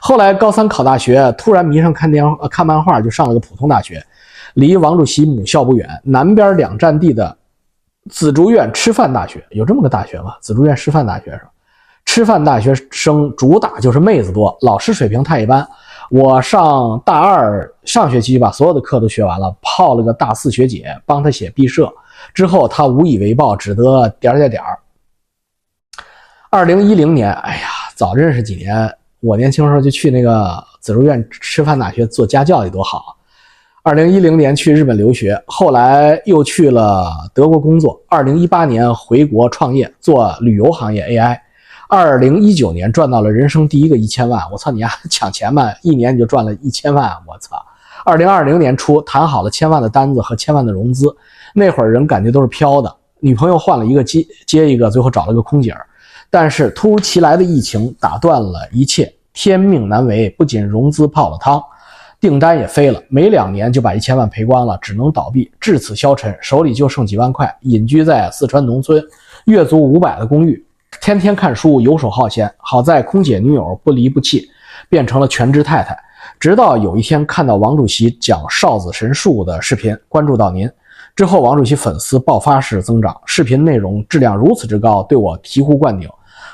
[0.00, 4.04] 后来高三考大学，突然迷上看电呃看漫画，就上了个普通大学，
[4.54, 7.36] 离王主席母校不远，南边两站地的
[8.10, 9.44] 紫竹院师范大学。
[9.50, 10.34] 有这么个大学吗？
[10.40, 11.50] 紫竹院师范大学是吧？
[12.04, 15.66] 师范大学生主打就是妹子多，老师水平太一般。
[16.10, 21.92] 我上大二上学期把所有的课都学完了，泡了个大四学姐帮他写毕设，
[22.32, 24.78] 之后他无以为报，只得点点点儿。
[26.50, 33.14] 二零一零年，哎呀，早认识几年，我年轻时候就去那个紫竹院师范大学做家教得多好。
[33.82, 38.00] 二零一零年去日本留学，后来又去了德国工作。
[38.08, 41.38] 二零一八年回国创业，做旅游行业 AI。
[41.86, 45.70] 二零一九年赚到了人生第一个一千万，我操你丫 抢钱吧！
[45.82, 47.62] 一年你就赚了一千万，我操！
[48.06, 51.14] 二零二零年初谈好了千万的单子和千万的融资，
[51.54, 55.84] 那会儿人感觉都是飘的，女朋友换了一个接接一个，最后找了个空姐儿。
[56.30, 61.62] 但是突如其来的疫情打断了一切，天命难违，不仅融资泡了汤，
[62.20, 69.02] 订单也飞了，没两年就把一千万赔光了，只能倒闭，至此消沉，手里就剩几万块，隐居在四川农村，
[69.46, 70.64] 月租五百的公寓。
[71.00, 72.52] 天天看书，游手好闲。
[72.58, 74.48] 好在空姐女友不离不弃，
[74.88, 75.96] 变成了全职太太。
[76.40, 80.68] 直到有一天看到王主席讲少子神术的视频，关注到您
[81.14, 86.08] 之后，王主席粉丝爆发式增长，视频内容质量如此之高，对我醍醐灌顶，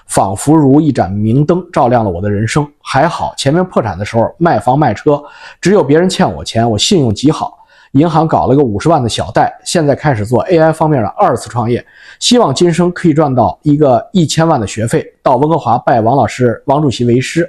[0.06, 2.66] 仿佛如一盏明灯，照亮了我的人生。
[2.82, 5.22] 还好前面破产的时候卖房卖车，
[5.60, 7.58] 只有别人欠我钱，我信用极好。
[7.92, 11.84] 银行搞了个五十万的小贷，现在开始做 AI 方面的二次创业，
[12.18, 17.48] 希望今生可以赚到一个一千万的学费，到温哥华拜王老师、王主席为师。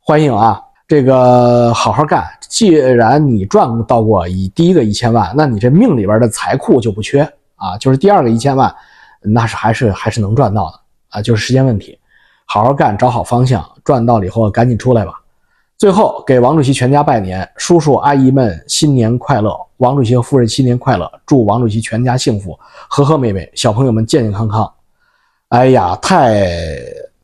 [0.00, 2.24] 欢迎啊，这个好好干。
[2.40, 7.22] 既然你赚到过以第一个一千万，那你这命里边的财库就不缺
[7.54, 7.78] 啊。
[7.78, 8.74] 就是第二个一千万，
[9.22, 10.80] 那是还是还是能赚到的
[11.14, 11.98] 啊，就是时间问题。
[12.44, 15.14] 好好干，找好方向，赚到了以后赶紧出来吧。
[15.78, 24.70] 最后给王主席全家拜年，叔叔阿姨们新年快乐，王主席和夫人新年快乐，祝王主席全家幸福，和和美美，小朋友们健健康康。
[25.48, 26.46] 哎呀，太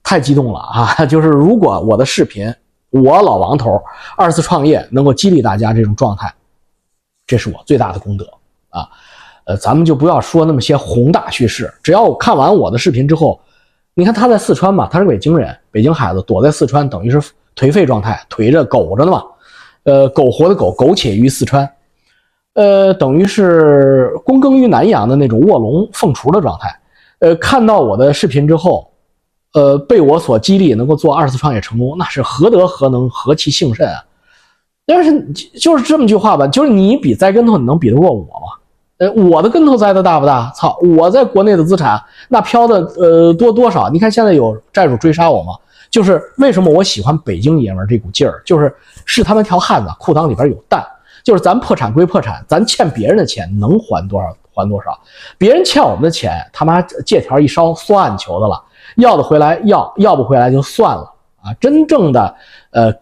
[0.02, 0.94] 太激动了啊！
[1.06, 2.52] 就是如果我的视频，
[2.90, 3.80] 我老王头
[4.16, 6.32] 二次创业能够激励大家这种状态，
[7.26, 8.26] 这是我最大的功德
[8.70, 8.88] 啊！
[9.44, 13.40] 呃，咱们就不要说那么些宏大叙事，只要看完我的视频之后，
[14.00, 17.20] 你看他在四川嘛，他是北京人，北京孩子躲在四川，等于是。
[17.56, 19.22] 颓废状态，颓着苟着呢嘛，
[19.82, 21.68] 呃，苟活的苟，苟且于四川，
[22.54, 26.74] 呃，等于是躬耕于南阳的那种卧龙凤雏的状态。
[27.18, 28.90] 呃，看到我的视频之后，
[29.52, 34.02] 呃，被我所激励，能够做二次创业成功，那是何德何能，何其幸甚啊！
[34.86, 35.22] 但是
[35.58, 38.59] 就是这么句话吧，就是你比栽跟头，你能比得过我吗？
[39.00, 40.52] 呃，我的跟头栽的大不大？
[40.54, 40.78] 操！
[40.96, 43.88] 我在国内的资产那飘的呃多多少？
[43.88, 45.54] 你看现在有债主追杀我吗？
[45.90, 48.72] 就是为什么我喜欢北京爷们这股劲儿，就是
[49.06, 50.86] 是他们条汉子裤裆里边有蛋。
[51.24, 54.98] 就是咱破产归破产，咱欠别人的钱能还多少还多少，
[55.36, 58.62] 别人欠我们的钱，他妈借条一烧，算球的了。
[58.96, 61.02] 要得回来要，要不回来就算了
[61.42, 61.52] 啊！
[61.60, 62.34] 真正的，
[62.70, 62.92] 呃，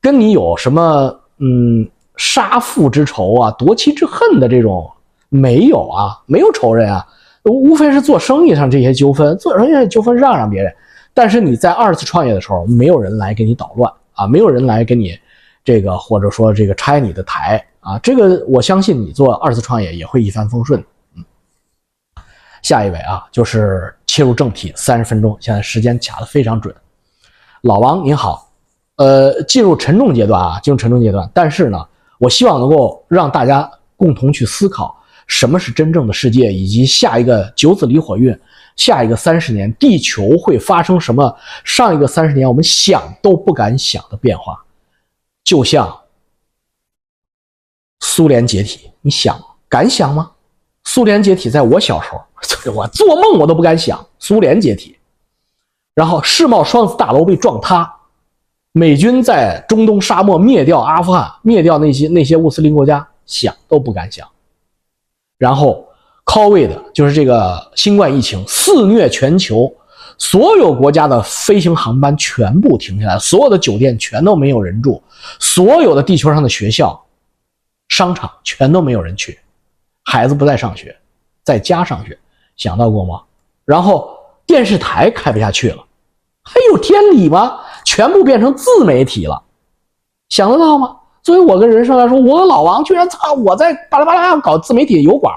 [0.00, 4.90] 跟你有什么嗯杀父之仇啊、夺妻之恨的这种
[5.28, 7.06] 没有啊，没有仇人啊，
[7.44, 10.74] 无非是做生意上这些纠纷，做生意纠纷让让别人。
[11.14, 15.18] 但是你在二次创业的时候，没有人来给你捣乱啊，没有人来给你
[15.64, 20.82] 这个或者说这个拆你的台啊，这个我相信你做二次创业也会一帆风顺。
[22.62, 26.74] 下一位啊，就是切入正题，三十分钟，现在时间卡的非常准。
[27.62, 28.50] 老王您好，
[28.96, 31.28] 呃，进入沉重阶段啊，进入沉重阶段。
[31.32, 31.86] 但是呢，
[32.18, 34.97] 我希望能够让大家共同去思考
[35.28, 38.36] 什么是真正的世界，以及下一个九子离火运，
[38.74, 41.36] 下一个三十年，地球会发生什么？
[41.64, 44.64] 上一个三十年我们想都不敢想的变化，
[45.44, 45.96] 就像
[48.00, 50.32] 苏联解体，你想敢想吗？
[50.84, 52.20] 苏联解体，在我小时候。
[52.72, 54.96] 我做梦我都不敢想苏联解体，
[55.94, 57.92] 然后世贸双子大楼被撞塌，
[58.72, 64.26] 美军在中东沙漠灭掉阿富汗，灭掉那些那些穆斯林国家，想都不敢想。
[65.38, 65.86] 然后
[66.24, 69.72] COVID 就是这个新冠疫情肆虐全球，
[70.18, 75.00] 所有国家的飞行航班全部停下来，所有的酒店全都没有人住，
[75.38, 77.00] 所有的地球上的学校、
[77.88, 79.38] 商场全都没有人去，
[80.04, 80.94] 孩子不再上学，
[81.44, 82.18] 在家上学。
[82.56, 83.22] 想到过吗？
[83.64, 85.84] 然后电视台开不下去了，
[86.42, 87.60] 还有天理吗？
[87.84, 89.40] 全部变成自媒体了，
[90.28, 90.96] 想得到吗？
[91.28, 95.30] 作为我跟人生来说，我老王居然操，我在巴拉巴拉搞自媒体油管，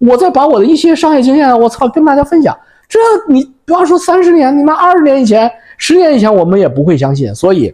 [0.00, 2.58] 我在把我的一些商业经验，我操，跟大家分享。
[2.88, 2.98] 这
[3.28, 7.32] 你不要说三十年，你妈二十年以前、十年以前，我们也不会相信。
[7.32, 7.72] 所以，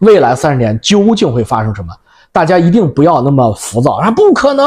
[0.00, 1.94] 未来三十年究竟会发生什么？
[2.32, 4.10] 大家一定不要那么浮躁啊！
[4.10, 4.66] 不可能，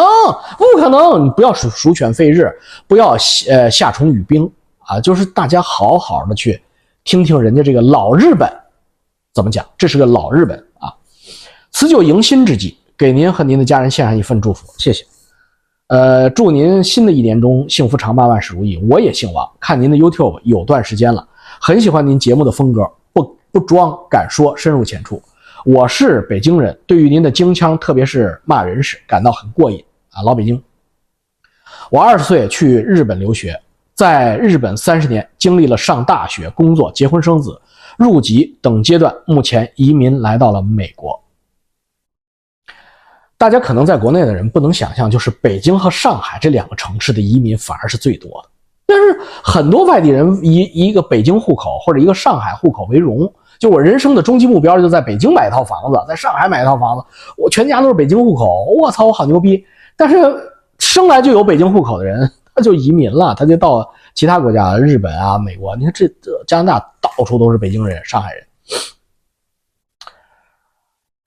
[0.57, 1.25] 不可能！
[1.25, 2.49] 你不要鼠鼠犬吠日，
[2.88, 3.17] 不要
[3.49, 4.49] 呃夏虫语冰
[4.85, 5.01] 啊！
[5.01, 6.63] 就是大家好好的去
[7.03, 8.49] 听听人家这个老日本
[9.33, 9.65] 怎么讲。
[9.77, 10.63] 这是个老日本！
[11.79, 15.05] 辞旧迎新之际，给您和您的家人献上一份祝福，谢谢。
[15.87, 18.75] 呃，祝您新的一年中幸福常伴，万事如意。
[18.89, 21.25] 我也姓王，看您的 YouTube 有段时间了，
[21.61, 22.81] 很喜欢您节目的风格，
[23.13, 25.23] 不不装，敢说，深入浅出。
[25.63, 30.21] 我是北京人，对于您的京腔，特别是骂人时，感到很过瘾啊！
[30.21, 30.61] 老北京，
[31.89, 33.57] 我二十岁去日本留学，
[33.95, 37.57] 在日本三十年，经历了上大学、工作、结婚生子、
[37.97, 41.17] 入籍等阶段，目前移民来到了美国。
[43.39, 48.49] 大家可能在国内的人不能想象，就是北京和上海这两个城市的移民反而是最多的，
[48.86, 53.34] 但是很多外地人以一个北京户口或者一个上海户口为荣。
[53.58, 57.06] 就我人生的终极目标，就在北京买一套房子，在上海买一套房子。
[57.38, 59.63] 我全家都是北京户口，我操，我好牛逼！
[59.95, 60.17] 但是
[60.80, 65.75] 生来就有北京户口的人，他就移民了，他就到其他国家，日本啊、美国。
[65.78, 66.06] 你看这
[66.45, 68.43] 加拿大到处都是北京人、上海人。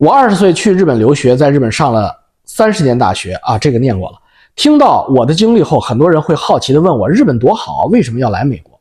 [0.03, 2.13] 我二十岁去日本留学，在日本上了
[2.45, 4.19] 三十年大学啊，这个念过了。
[4.57, 8.81] 听到我的经历后，很多人会好奇的问我：日本多好，为什么要来美国？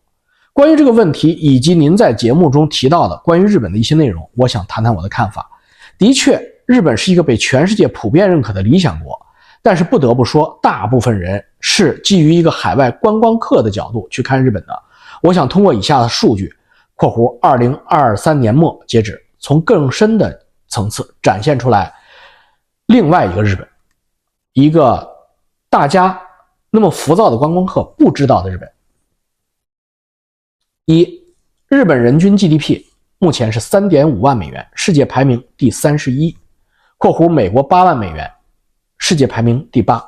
[0.52, 5.48] 关于这个问题，以及您在节目中提到的关于日本的一些内容，我想谈谈我的看法。
[6.00, 9.16] 的确，日本是一个被全世界普遍认可的理想国，
[9.62, 14.74] 但是不得不说，大部分人是基于一个海外观光客的角度去看日本的。
[15.22, 16.52] 我想通过以下的数据
[16.98, 20.36] （括弧二零二三年末截止），从更深的
[20.72, 21.94] 层次展现出来
[22.88, 23.68] 另外一个日本，
[24.54, 25.08] 一个
[25.70, 26.20] 大家
[26.72, 28.72] 那么浮躁的观光客不知道的日本。
[30.86, 31.24] 一，
[31.68, 32.84] 日本人均 GDP
[33.20, 36.36] 目前是三点五万美元，世界排名第三十一
[36.98, 38.32] （括弧美国八万美元，
[38.98, 40.04] 世界排名第八）。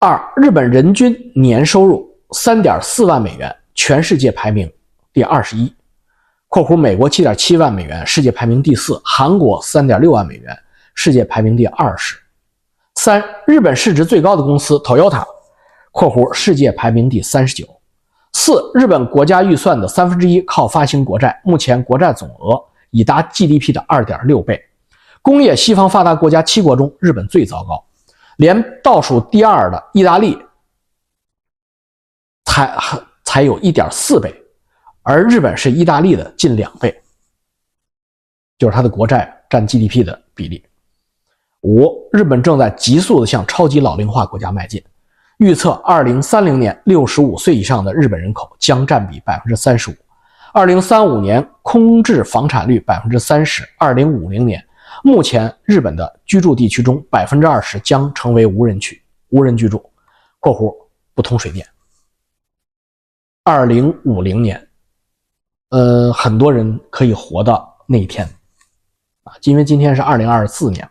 [0.00, 4.70] 二，日本人均年收入三点四万美元，全世界排名
[5.12, 5.72] 第二十一
[6.54, 10.56] （括弧美国七点七万美元，世界排名第四，韩国三点六万美元，
[10.94, 12.16] 世界排名第二十）。
[12.94, 15.24] 三，日本市值最高的公司 Toyota（
[15.90, 17.66] 括弧世界排名第三十九）。
[18.34, 24.64] 四，日本国家预算的三分之一靠发行国债，目前国债总额已达 GDP 的二点六倍。
[25.22, 27.84] 工业西方发达国家七国中，日本最糟糕，
[28.36, 30.38] 连倒数第二的意大利
[32.44, 34.32] 才才才有一点四倍，
[35.04, 37.02] 而日本是意大利的近两倍，
[38.56, 40.64] 就是它的国债占 GDP 的比例。
[41.60, 44.82] 五，日本正在急速的向超级老龄化国家迈进，
[45.36, 49.94] 预测二零三零年六十五岁以上的日本人口将占比百分之三十五，
[50.54, 54.66] 二零三五年空置房产率百分之三十，二零五零年，
[55.02, 59.84] 目前日本的居住地区中百分之二十将成为无人区，无人居住
[60.40, 60.74] （括弧
[61.14, 61.66] 不通水电）。
[63.44, 64.63] 二零五零年，
[65.74, 68.24] 呃，很多人可以活到那一天，
[69.24, 70.88] 啊，因为今天是二零二四年。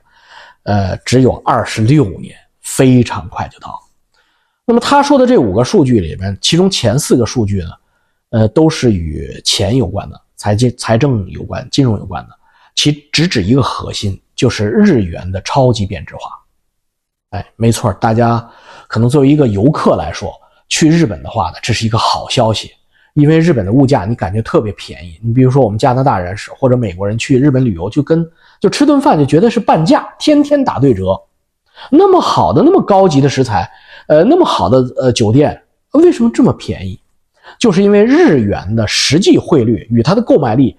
[0.63, 3.79] 呃，只有二十六年，非常快就到。
[4.65, 7.69] 那么他说的这五个数据里边，其中前四个数据呢，
[8.31, 12.36] 呃，都是与钱有关的，财经、财政有关、金融有关的。
[12.75, 16.29] 其只指一个核心，就是日元的超级贬值化。
[17.29, 18.45] 哎，没错，大家
[18.89, 20.34] 可能作为一个游客来说，
[20.67, 22.71] 去日本的话呢，这是一个好消息，
[23.14, 25.20] 因为日本的物价你感觉特别便宜。
[25.22, 28.30] 你比如说我们加拿大人是或者美国人去日本旅游，就跟。
[28.59, 31.22] 就吃顿饭就觉得是半价，天天打对折，
[31.91, 33.70] 那么好的、那么高级的食材，
[34.07, 35.61] 呃，那么好的呃酒店，
[35.91, 36.97] 为什么这么便宜？
[37.59, 40.78] 就是因为日元的实际汇率与它的购买力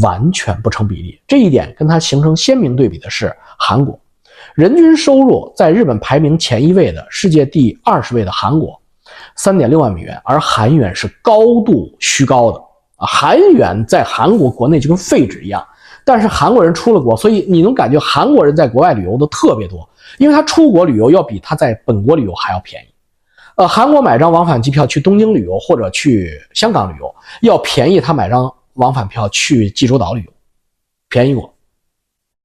[0.00, 1.20] 完全不成比例。
[1.26, 4.00] 这一点跟它形成鲜明对比的是韩国，
[4.54, 8.80] 人均收入在日本排名前一位的世界第二十位的韩国，
[9.36, 12.58] 三点六万美元，而韩元是高度虚高的
[12.96, 15.64] 啊，韩元在韩国国内就跟废纸一样。
[16.04, 22.86] 但是韩国人出了国，所以你能感觉韩国人在国外旅游的特别多，因为他出国旅游要比他在本国旅游还要便宜。
[23.56, 27.12] 呃，韩国买张往返机票去东京旅游或者去香港旅游
[27.42, 30.32] 要便宜他买张往返票去济州岛旅游，
[31.08, 31.52] 便宜过。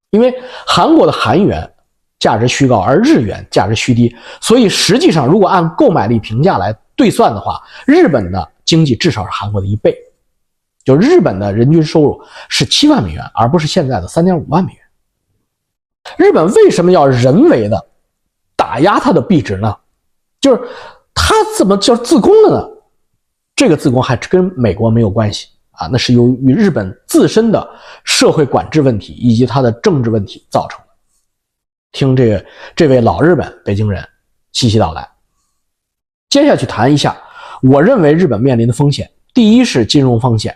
[0.09, 0.33] 因为
[0.65, 1.71] 韩国的韩元
[2.21, 9.97] 价值虚高，而日元价值虚低，所以实际上如果按购买力评价来对算的话，日本的经济至少是韩国的一倍。
[10.83, 14.81] 就日本的人均收入是七万美元，而不是现在的三点五万美元。
[16.17, 17.87] 日本为什么要人为的
[18.55, 19.75] 打压它的币值呢？
[20.39, 20.61] 就是
[21.13, 22.67] 它怎么叫自宫的呢？
[23.55, 27.67] 这个自宫还跟美国没有关系啊，那是由于日本自身的
[28.03, 30.90] 社会管制问题以及它的政治问题造成的。
[31.91, 32.43] 听这
[32.75, 34.03] 这位老日本北京人
[34.53, 35.07] 细细道来。
[36.29, 37.15] 接下去谈一下，
[37.61, 40.55] 我认为日本面临的风险，第一是金融风险。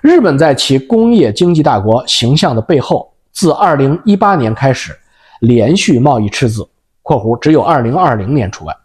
[0.00, 4.96] 日本在其工业经济大国形象的背后，自2018年开始
[5.40, 6.68] 连续贸易赤字
[7.02, 8.76] （括弧只有2020年除外），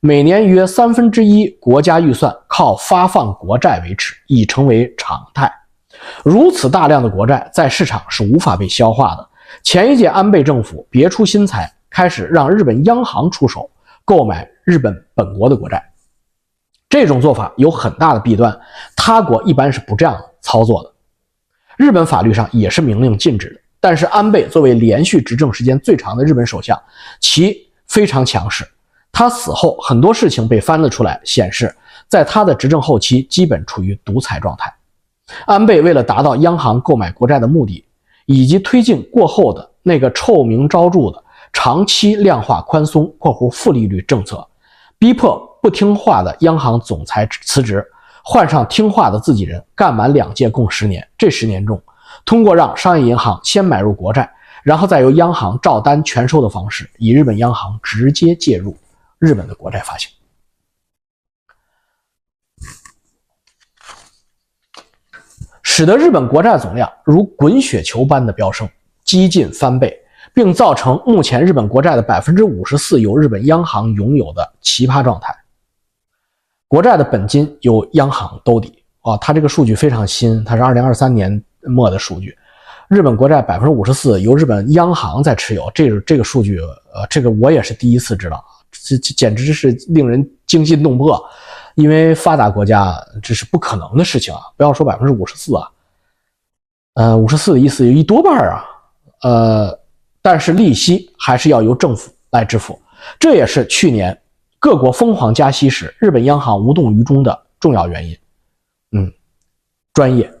[0.00, 5.52] 每年约三分之一国家预算靠发放国债维持，已成为常态。
[6.22, 9.28] 如此大量的国债在市场是无法被消化的。
[9.62, 13.70] 前一届安倍政府别出心裁，开始让日本央行出手
[14.04, 15.92] 购买日本本国的国债。
[16.88, 18.58] 这种做法有很大的弊端，
[18.94, 20.20] 他国一般是不这样。
[20.46, 20.92] 操作的，
[21.78, 23.60] 日本法律上也是明令禁止的。
[23.80, 26.78] 但是安倍作为连续执政时间最长的日本首相，
[27.18, 28.62] 其非常强势。
[29.10, 31.74] 他死后很多事情被翻了出来，显示
[32.08, 34.70] 在他的执政后期基本处于独裁状态。
[35.46, 37.82] 安倍为了达到央行购买国债的目的，
[38.26, 41.22] 以及推进过后的那个臭名昭著的
[41.52, 44.46] 长期量化宽松（括弧负利率）政策，
[44.98, 47.84] 逼迫不听话的央行总裁辞职。
[48.26, 51.06] 换上听话的自己人，干满两届共十年。
[51.18, 51.78] 这十年中，
[52.24, 54.30] 通过让商业银行先买入国债，
[54.62, 58.74] 然后再由央行照单全收的方式，以日本央行直接介入
[59.18, 60.10] 日本的国债发行，
[65.76, 68.68] 使得日本国债总量如滚雪球般的飙升，
[69.02, 69.92] 几近翻倍，
[70.32, 75.34] 并造成目前日本国债的百分之五十四由日本央行拥有的奇葩状态。
[76.68, 82.38] 国债的本金由央行兜底啊，它这个数据非常新，它是二零二三年末的数据。
[82.86, 86.60] 日本国债百分之五十四由日本央行在持有，这个这个数据，
[86.94, 91.20] 呃，这个我也是第一次知道，这简直是令人惊心动魄。
[91.74, 94.40] 因为发达国家这是不可能的事情啊！
[94.56, 95.68] 不要说百分之五十四啊，
[96.94, 98.64] 呃，五十四的意思有一多半啊，
[99.22, 99.80] 呃，
[100.22, 102.80] 但是利息还是要由政府来支付，
[103.18, 104.18] 这也是去年。
[104.60, 108.16] 各国疯狂加息时，日本央行无动于衷的重要原因。
[108.92, 109.12] 嗯，
[109.92, 110.32] 专业。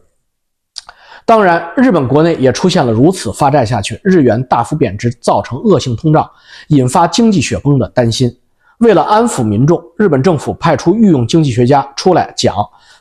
[1.26, 6.30] 当然，日本国内也出现了如此发债下去，日元大幅贬值，造成恶性通胀，
[6.68, 8.34] 引发经济雪崩的担心。
[8.78, 12.54] 为了安抚民众，日本政府派出御用经济学家出来讲，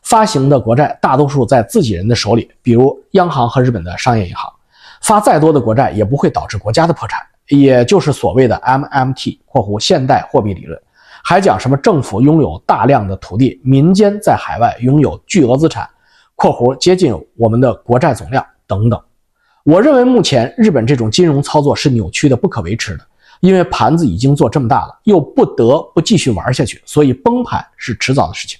[0.03, 4.51] 发行的国债大多数在自己人的手里，比如央行和日本的商业银行，
[5.01, 10.79] 发再多的国债也不会导致国家的破产，也就是所谓的 MMT（ 括弧现代货币理论）。
[11.25, 15.89] 还讲什么政府拥有大量的土地，民间在海外拥有巨额资产
[16.35, 19.01] （括弧接近我们的国债总量）等等。
[19.63, 23.05] 我认为目前日本这种金融操作是扭曲的、不可维持的，
[23.43, 28.57] 因为盘子已经做这么大了，又不得不继续玩下去，所以崩盘是迟早的事情。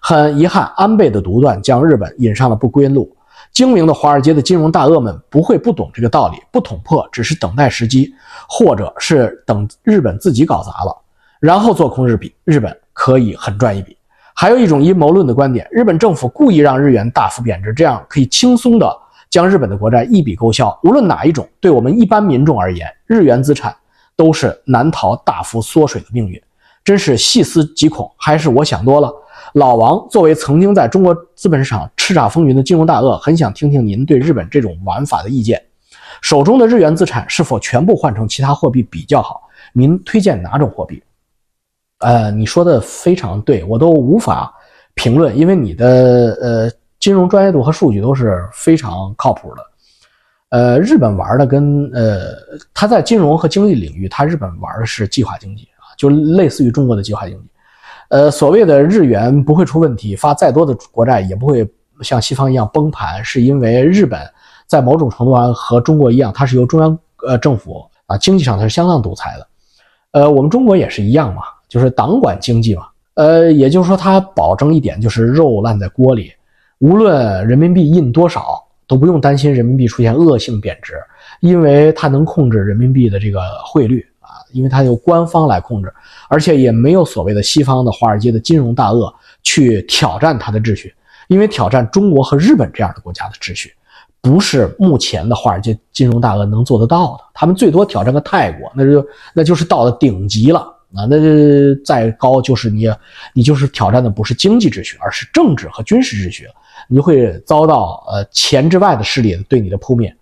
[0.00, 3.14] 很遗憾，安倍的独断将日本引上了不归路。
[3.52, 8.14] 精明的华尔街的金融大鳄们不会不懂这个道理，不捅破只是等待时机，
[8.48, 10.96] 或者是等日本自己搞砸了，
[11.38, 13.94] 然后做空日币，日本可以狠赚一笔。
[14.34, 18.90] 还有一种阴谋论的观点，日本政府故意让日元大幅贬值，这样可以轻松的
[19.28, 20.76] 将日本的国债一笔勾销。
[20.82, 23.76] 无论哪一种，对我们一般民众而言，日元资产
[24.16, 26.40] 都是难逃大幅缩水的命运。
[26.84, 29.10] 真是细思极恐，还是我想多了？
[29.54, 35.62] 老王作为曾经在中国资本市场叱咤风云的金融大鳄，很想听听您对日本这种玩法的意见。
[36.20, 39.48] 手中的日元资产是否全部换成其他货币比较好？
[39.72, 41.02] 您推荐哪种货币？
[42.00, 44.52] 呃，你说的非常对，我都无法
[44.94, 49.62] 评论，因为你的呃金融专业度和数据都是非常靠谱的。
[50.54, 52.28] 呃，日本玩的跟呃，
[52.72, 57.44] 他在金融和经济领域，他日本玩的是计划经济啊，就类似于中国的计划经济。
[58.10, 61.68] 呃，所谓的日元不会出问题，发再多的国债也不会
[62.02, 64.20] 像西方一样崩盘，是因为日本
[64.64, 66.96] 在某种程度上和中国一样，它是由中央
[67.26, 69.48] 呃政府啊经济上它是相当独裁的。
[70.12, 72.86] 呃，我们中国也是一样嘛，就是党管经济嘛。
[73.14, 76.30] 呃，也就是说，它保证一点就是肉烂在锅里，
[76.78, 80.94] 无论人民币印多少，都不用担心人民币出现恶性贬值，
[81.40, 84.42] 因为它能控制人民币的这个汇率啊。
[84.52, 85.92] 因为它由官方来控制，
[86.28, 89.12] 而且也没有所谓的西方的华尔街的金融大鳄
[89.42, 90.94] 去挑战它的秩序，
[91.28, 93.72] 因为挑战中国和日本这样的国家的秩序，
[94.20, 97.24] 不是目前的华尔街金融大鳄能做得到的。
[97.34, 101.06] 他们最多挑战个泰国，那就那就是到了顶级了啊！
[101.10, 101.16] 那
[101.84, 102.88] 再高就是你，
[103.32, 106.46] 你就是挑战的不是经济秩序，而是政治和军事秩序，
[106.88, 110.14] 你会遭到呃钱之外的势力对你的扑灭。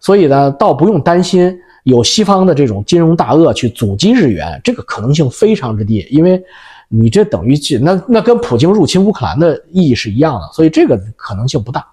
[0.00, 1.58] 所以呢，倒不用担心。
[1.84, 6.42] 有西方的这种金融大鳄去阻击日元，这个可能性非常之低，因为
[6.88, 11.86] 你这等于那那跟普京入侵乌克兰的意义是一样的，所以这个可能性不大。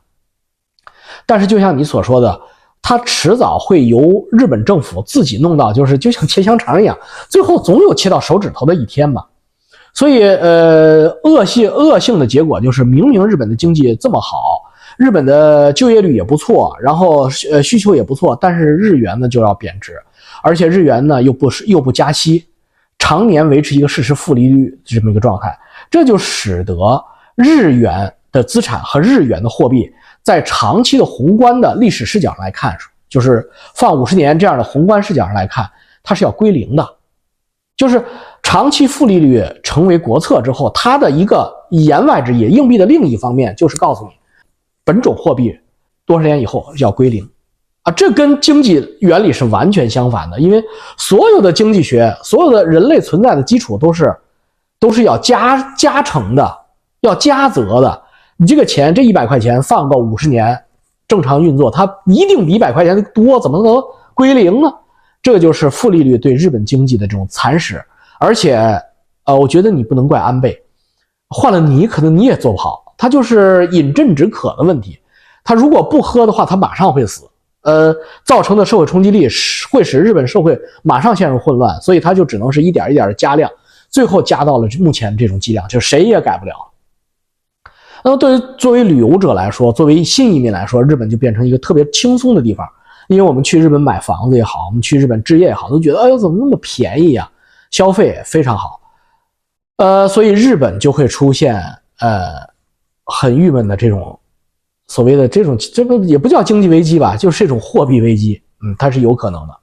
[1.26, 2.38] 但是就像你所说的，
[2.88, 6.96] 它迟早会由日本政府自己弄到，就是 就像切香肠一样，
[7.28, 9.26] 最后总有切到手指头的一天嘛。
[9.92, 14.62] 所以，呃，恶性恶性的结果就是，明明日本的经济这么好。
[14.98, 20.00] 日本的就业率也不错，然后呃需求也不错，但是日元呢就要贬值，
[20.44, 22.46] 而且日元呢又不是又不加息，
[23.00, 25.58] 常年维持一个事实负利率这么一个状态，
[25.90, 27.04] 这就使得
[27.36, 29.92] 日元的资产和日元的货币
[30.26, 32.76] 在长期的宏观的历史视角来看，
[33.08, 35.70] 就是放五十年这样的宏观视角上来看，
[36.02, 36.86] 它是要归零的，
[37.78, 38.04] 就是
[38.42, 44.12] 长期负利率成为国策之后，它的一个言外之意，硬币的另一方面就是告诉你。
[44.84, 45.56] 本种货币
[46.08, 47.30] 多少年以后要归零
[47.84, 47.92] 啊？
[47.92, 50.40] 这跟经济原理是完全相反的。
[50.40, 50.64] 因为
[50.98, 54.12] 所有的经济学，所有的人类存在的基础都是
[54.80, 56.58] 都是要加加成的，
[57.02, 58.02] 要加责的。
[58.38, 60.62] 你这个钱，这一百块钱放个五十年，
[61.08, 63.82] 正常运作，它一定比一百块钱多，怎么能
[64.14, 64.68] 归零呢？
[65.22, 67.84] 这就是负利率对日本经济的这种蚕食。
[68.20, 68.58] 而且，
[69.24, 70.62] 呃，我觉得你不能怪安倍，
[71.30, 72.94] 换了你，可能你也做不好。
[72.98, 75.00] 他就是饮鸩止渴的问题，
[75.44, 77.26] 他如果不喝的话，他马上会死。
[77.62, 83.50] 呃，造成的社会冲击力使会使日本社会马上陷入混乱，所以他就只能是一点一点的加量，
[83.90, 86.54] 最后加到了目前这种剂量，就谁也改不了。
[88.06, 92.66] 那么，对于作为旅游者来说，作为新移民来说，日本就变成一个特别轻松的地方，
[93.08, 97.28] 因为我们去日本买房子也好，我们去日本置业也好，都觉得哎呦怎么那么便宜呀，
[97.72, 98.80] 消费非常好。
[99.78, 101.60] 呃，所以日本就会出现
[102.00, 102.56] 呃。
[103.08, 104.20] 很郁闷的这种
[104.88, 107.16] 所谓的这种，这不也不叫经济危机吧？
[107.16, 109.54] 就是这种货币危机，嗯，它是有可能的。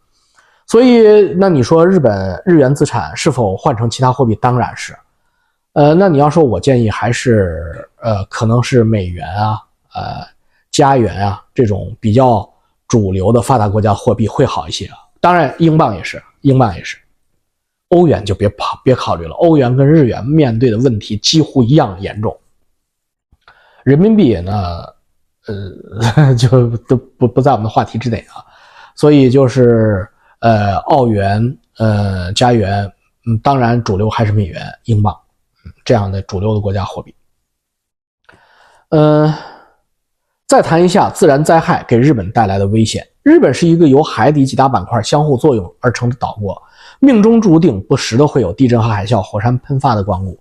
[0.68, 4.36] 所以，那你说日本日元资产是否换成其他货币？
[4.36, 4.97] 当然是。
[5.74, 9.58] 呃，那你要说，我建议还是呃，可能是美元啊，
[9.94, 10.26] 呃，
[10.70, 12.48] 加元啊这种比较
[12.86, 14.96] 主流的发达国家货币会好一些啊。
[15.20, 16.98] 当然，英镑也是，英镑也是。
[17.88, 19.34] 欧元就别跑，别考虑了。
[19.36, 22.34] 欧元跟日元面对的问题几乎一样严重。
[23.84, 24.84] 人民币呢，
[25.46, 28.44] 呃， 就都不不在我们的话题之内啊，
[28.94, 30.08] 所以就是
[30.40, 32.90] 呃，澳元、呃，加元，
[33.26, 35.14] 嗯，当然主流还是美元、英镑，
[35.84, 37.14] 这样的主流的国家货币。
[38.90, 39.32] 嗯，
[40.46, 43.06] 再谈一下自然灾害给日本带来的危险。
[43.22, 46.60] 日本是一个由海底几大板块相互作用而成的岛国，
[46.98, 50.38] 命中注定不时的会有地震和海啸、火山喷发的光顾。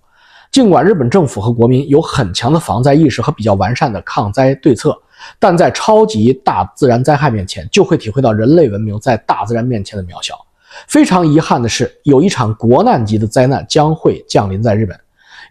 [0.51, 4.99] 尽管日本政府和国民有很强的防灾意识和比较完善的抗灾对策，
[5.39, 10.36] 但在超级大自然灾害面前，就会体会到人类文明在大自然面前的渺小。
[10.88, 14.99] 非常遗憾的是，有一场国难级的灾难将会降临在日本，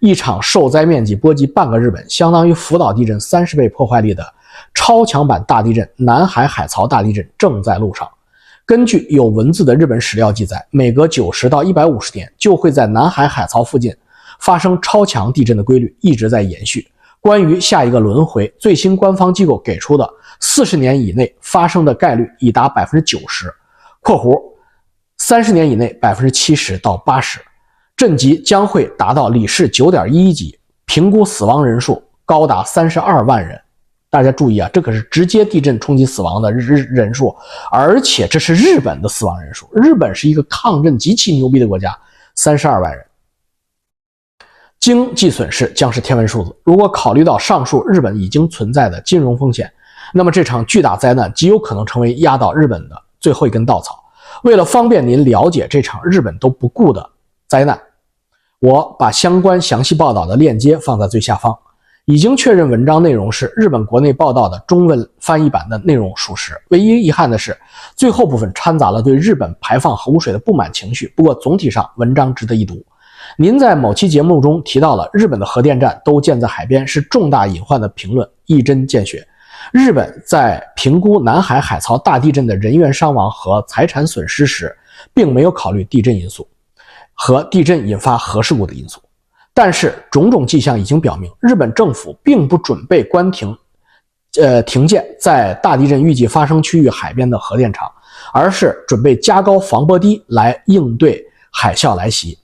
[0.01, 4.25] 一场受灾面积波及半个日本，相当于福岛地震三十倍破坏力的
[4.75, 8.09] 超强版大地震——南海海槽大地震正在路上。
[8.67, 13.95] 根据有文字的日本史料记载，每隔九十到一百五十年就会在南海海槽附近。
[14.39, 16.89] 发生超强地震的规律一直在延续。
[17.21, 23.53] 关于下一个轮回，最新官方机构给出的四十年以内发生的概率已达百分之九十
[24.01, 24.35] （括弧
[25.19, 27.39] 三十年以内百分之七十到八十），
[28.01, 33.61] 震级将会达到里氏九点一级，评估死亡人数高达三十二万人。
[34.09, 37.37] 大家注意啊，这可是直接地震冲击死亡的日人数，
[37.71, 39.69] 而且这是日本的死亡人数。
[39.75, 41.95] 日本是一个抗震极其牛逼的国家，
[42.35, 43.05] 三十二万人。
[44.79, 46.57] 经济损失将是天文数字。
[46.65, 49.71] 如果考虑到上述日本已经存在的金融风险，
[50.15, 54.03] 那么这场巨大灾难极有可能成为压倒日本的最后一根稻草。
[54.43, 57.07] 为了方便您了解这场日本都不顾的
[57.47, 57.79] 灾难，
[58.61, 61.57] 我把相关详细报道的链接放在最下方。
[62.05, 66.53] 已经确认文章内容是日本国内报道的中文翻译版的内容属实。
[66.69, 67.57] 唯一遗憾的是，
[67.97, 71.11] 最后部分掺杂了对日本排放核污水的不满情绪。
[71.17, 72.85] 不过总体上，文章值得一读。
[73.39, 79.27] 您在某期节目中提到了日本的核电站都建在海边是重大隐患的评论，一针见血。
[79.73, 84.77] 日本在评估南海海槽大地震的人员伤亡和财产损失时，
[85.15, 86.47] 并没有考虑地震因素
[87.23, 88.99] 和地震引发核事故的因素。
[89.53, 93.55] 但是种种迹象已经表明，日本政府并不准备关停，
[94.41, 97.87] 呃停建在大地震预计发生区域海边的核电厂，
[98.33, 102.39] 而是准备加高防波堤来应对海啸来袭。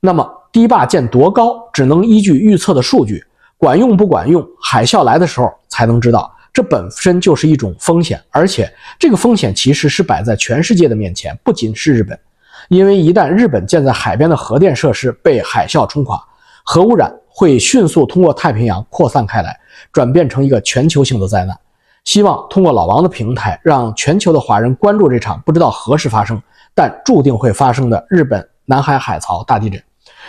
[0.00, 3.24] 那么堤坝建多高，只能依据预测的数据，
[3.56, 6.34] 管用不管用，海啸来的时候才能知道。
[6.52, 8.68] 这本身就是一种风险，而且
[8.98, 12.18] 这个风险其实是摆在全世界的面前，不仅是日本。
[12.68, 16.22] 因为一旦日本建在海边的核电设施被海啸冲垮，
[16.64, 19.58] 核污染会迅速通过太平洋扩散开来，
[19.92, 21.56] 转变成一个全球性的灾难。
[22.04, 26.40] 希望通过老王的平台，让全球的华人关注这场不知道何时发生，
[26.74, 29.82] 但注定会发生的日本南海海槽大地震。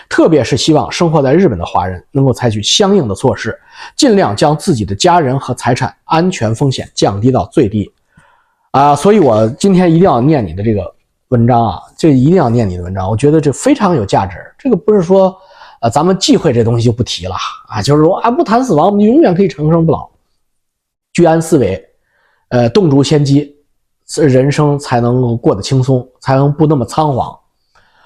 [0.09, 3.57] 特别是希望生活在日本的华人能够采取相应的措施，
[3.95, 7.91] 尽量将自己的家人和财产安全风险降低到最低。
[8.71, 10.83] 啊，所以我今天一定要念你的这个
[11.29, 14.37] 文章啊，这一定要念你的文章，我觉得这非常有价值。
[14.57, 15.35] 这个不是说，
[15.81, 17.35] 呃，咱们忌讳这东西就不提了
[17.67, 20.09] 啊，就是说啊，不谈死亡，我们永远可以长生不老。
[21.13, 21.83] 居安思危，
[22.49, 23.55] 呃，洞烛先机，
[24.15, 27.37] 人生才能够过得轻松，才能不那么仓皇。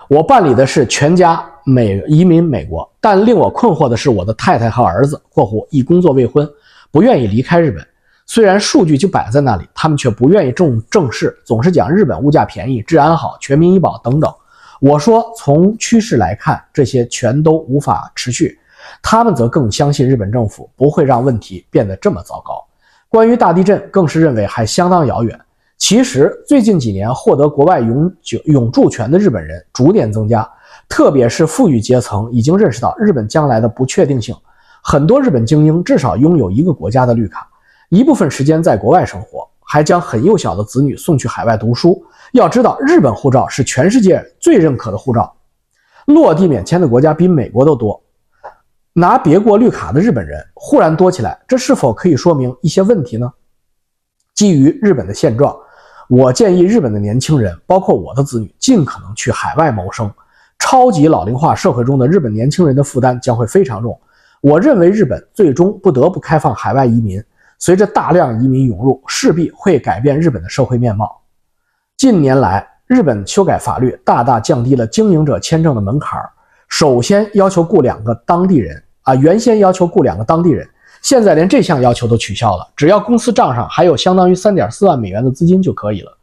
[0.09, 1.45] 我办理的是全家。
[1.63, 6.49] 美移民美国，但令我困惑的是，我的太太和儿子（括弧已工作未婚）
[6.91, 7.87] 不愿意离开日本。
[8.33, 14.33] 虽然数据就摆在那里，他们却不愿意重正视，总是讲日本物价便宜、治安好、全民医保等等。
[14.79, 18.57] 我说，从趋势来看，这些全都无法持续。
[19.03, 22.65] 他们则更相信日本政府不会让问题变得这么糟糕。
[23.09, 25.37] 关于大地震，更是认为还相当遥远。
[25.77, 30.49] 其实，最近几年获得国外永久永住权的日本人逐年增加。
[30.87, 34.33] 特别是富裕阶层已经认识到日本将来的不确定性，
[34.81, 37.45] 很多日本精英至少拥有一个国家的绿卡，
[37.91, 42.01] 一部分时间在国外生活，还将很幼小的子女送去海外读书。
[42.31, 45.35] 要知道，日本护照是全世界最认可的护照，
[46.05, 48.01] 落地免签的国家比美国都多。
[48.93, 53.29] 拿别国绿卡的日本人忽然多起来，这是否可以说明一些问题呢？
[54.33, 55.53] 基于日本的现状，
[56.07, 60.09] 我建议日本的年轻人，包括我的子女，尽可能去海外谋生。
[60.59, 63.99] 超级老龄化社会中的日本年轻人的负担将会非常重。
[64.39, 67.21] 我认为日本最终不得不开放海外移民。
[67.61, 71.21] 随着大量移民涌入，势必会改变日本的社会面貌。
[71.95, 76.19] 近年来，日本修改法律，大大降低了经营者签证的门槛。
[76.67, 80.67] 首先要求雇两个当地人啊，原先要求雇两个当地人，
[81.03, 86.17] 现在连这项要求都取消了，只要公司账上还有相当于三点四万美元的资金就可以了。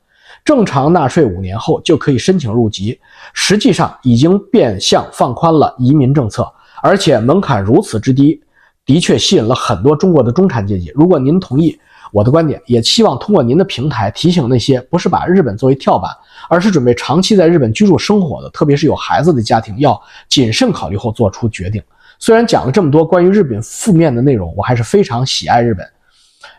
[0.45, 2.99] 正常纳税五年后就可以申请入籍，
[3.33, 8.43] 实际上已经变相放宽了移民政策，而且门槛如此之低，
[8.89, 10.91] 的确吸引了很多中国的中产阶级。
[10.95, 11.79] 如果您同意
[12.11, 16.11] 我的观点，也希望通过您的平台提醒那些不是把日本作为跳板，
[16.49, 21.83] 而是准备长期在日本居住生活的，特别是有孩子的家庭，要谨慎考虑后做出决定。
[22.19, 25.87] 虽然讲了这么多关于日本负面的内容，我还是非常喜爱日本。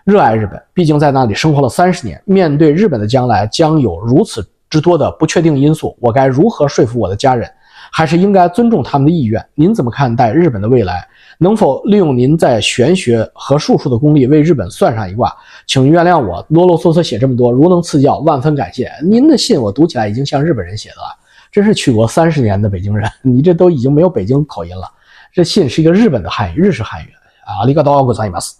[0.04, 2.22] 热爱日本，毕竟在那里生活了三十年。
[2.26, 7.50] 面对日本的将来将有如此之多的不确定因素，我该如何说服我的家人？
[7.92, 9.44] 还是应该尊重他们的意愿？
[9.56, 11.08] 您怎么看待日本的未来？
[11.42, 15.34] 能否利用您在玄学和术数的功力为日本算上一卦？
[15.66, 18.92] 请原谅我啰啰嗦嗦写这么多，如能赐教，万分感谢。
[19.02, 21.16] 您的信我读起来已经像日本人写的了，
[21.50, 24.92] 真是去国三十年的北京人， 你这都已经没有北京口音了。
[25.32, 27.08] 这信是一个日本的汉语，日式汉语
[27.46, 28.58] 啊，里嘎多奥古桑伊马斯，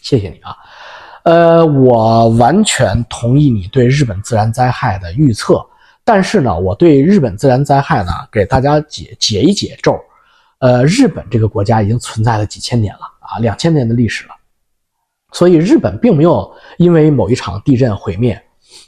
[0.00, 0.54] 谢谢你啊。
[1.24, 5.60] 呃，我完全同意你对日本自然灾害的预测，
[6.04, 9.98] 但是呢，我对日本自然灾害呢，给大家解解一解咒。
[10.62, 14.30] 呃，日本这个国家已经存在了几千年了啊，两千年的历史了，
[15.32, 18.40] 所以日本并没有因为某一场地震毁灭。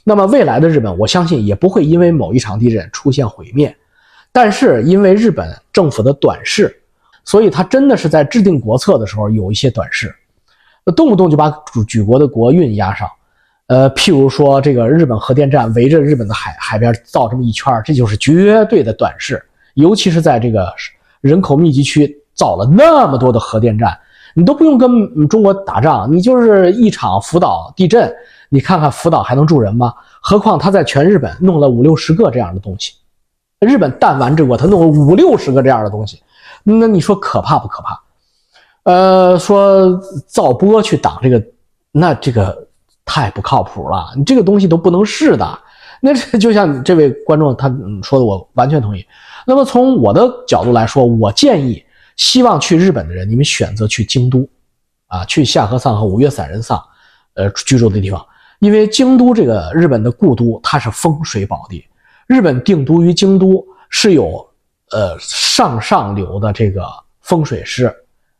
[0.05, 3.75] 那么未来的日本，我相信也不会因为某一场地震出现毁灭。
[4.31, 6.73] 但是因为日本政府的短视，
[7.25, 10.15] 所以他真的是在制定国策的时候有一些短视。
[10.95, 13.09] 动不动就把举举国的国运压上，
[13.67, 19.43] 呃，譬如说这个日本核电站围着日本的海海边造这么一圈这就是绝对的短视。
[19.73, 20.73] 尤其是在这个
[21.27, 23.97] 人口密集区造了那么多的核电站，
[24.35, 28.13] 你都不用跟中国打仗，你就是一场福岛地震，
[28.49, 29.91] 你看看福岛还能住人吗？
[30.21, 32.93] 何况他在全日本弄了五六十个这样的东西，
[33.59, 36.21] 日本弹丸之国，他弄了五六十个这样的东西，
[36.63, 37.99] 那你说可怕不可怕？
[38.83, 41.43] 呃，说造波去挡这个，
[41.91, 42.67] 那这个
[43.03, 44.13] 太不靠谱了。
[44.15, 45.59] 你这个东西都不能试的。
[46.01, 47.67] 那这就像这位观众他
[48.03, 49.03] 说的，我完全同意。
[49.45, 51.83] 那么从我的角度来说，我建议
[52.15, 54.47] 希望去日本的人，你们选择去京都，
[55.07, 56.81] 啊，去下河丧和五岳散人丧，
[57.35, 58.25] 呃，居住的地方。
[58.59, 61.85] 因为京都这个日本的故都，它是风水宝地。
[62.25, 64.47] 日本定都于京都是有
[64.91, 66.87] 呃上上流的这个
[67.21, 67.93] 风水师。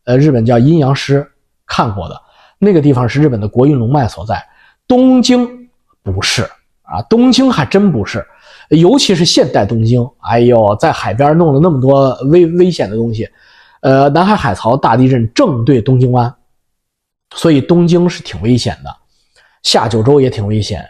[0.06, 1.28] 呃，日本叫阴阳师，
[1.68, 2.20] 看过的
[2.58, 4.44] 那个地方是日本的国运龙脉所在。
[4.88, 5.70] 东京
[6.02, 6.44] 不是
[6.84, 8.26] 啊，东京还真不是，
[8.70, 10.08] 尤其是现代东京。
[10.22, 13.30] 哎呦，在海边弄了那么多危危险的东西。
[13.82, 16.34] 呃，南海海槽大地震正对东京湾，
[17.36, 18.90] 所以东京是挺危险的。
[19.64, 20.84] 下九州也挺危险。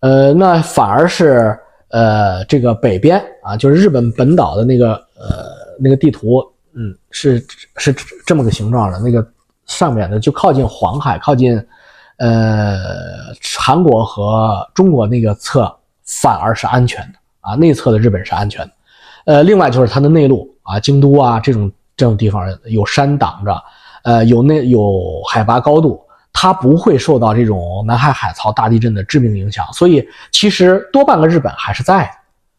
[0.00, 5.46] 呃，那反而是呃这个北边啊，就是日本本岛的那个呃
[5.78, 6.42] 那个地图。
[6.78, 7.38] 嗯，是
[7.76, 7.94] 是
[8.26, 9.26] 这么个形状的，那个
[9.64, 11.56] 上面的就靠近黄海，靠近
[12.18, 12.76] 呃
[13.58, 15.74] 韩国和中国那个侧
[16.06, 18.72] 反而是安全的啊，内侧的日本是安全的。
[19.26, 23.62] 呃，另外就是它的内陆啊，京都啊这种这种地方有山挡着，
[24.04, 26.00] 呃有那有海拔高度，
[26.32, 29.66] 它不会受到这种南海海槽大地震的致命影响。
[29.72, 32.10] 所以其实多半个日本还是在的，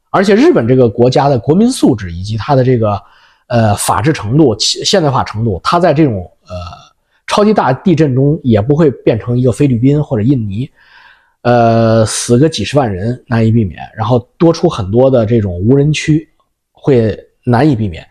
[0.09, 3.01] 而且日本这个国家的国民素质以及它的这个。
[3.49, 6.53] 呃，法治程度、现代化程度，它在这种呃
[7.27, 10.69] 超级大地震中也不会变成一个菲律宾或者印尼，
[11.47, 16.27] 呃，死个几十万人难以避免，然后多出很多的这种无人区
[16.73, 18.05] 会难以避免。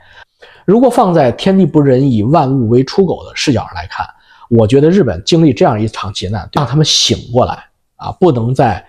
[0.65, 4.07] 如果放在天地不仁，以万物为刍狗的视角上来看，
[4.49, 7.63] 我觉得日本经历这样一场劫难，让他们醒过来
[7.97, 8.83] 啊，不能再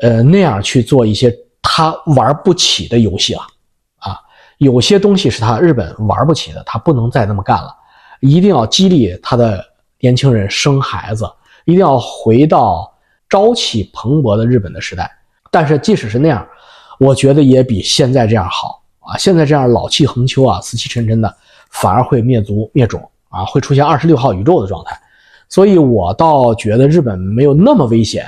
[0.00, 3.40] 呃那样去做一些他玩不起的游戏了
[4.00, 4.18] 啊。
[4.58, 7.74] 有些东西是他日本玩不起的，他不能再那么干了，
[8.20, 9.64] 一定要激励他的
[9.98, 11.24] 年轻人生孩子，
[11.64, 12.91] 一定要回到
[13.32, 15.10] 朝气蓬勃的日本的时代。
[15.50, 16.46] 但是即使是那样，
[16.98, 19.16] 我觉得也比现在这样好啊！
[19.16, 21.34] 现在这样老气横秋啊，死气沉沉的，
[21.70, 24.94] 反而会灭族灭种啊，会出现二十六号宇宙的状态。
[25.48, 28.26] 所以我倒觉得日本没有那么危险。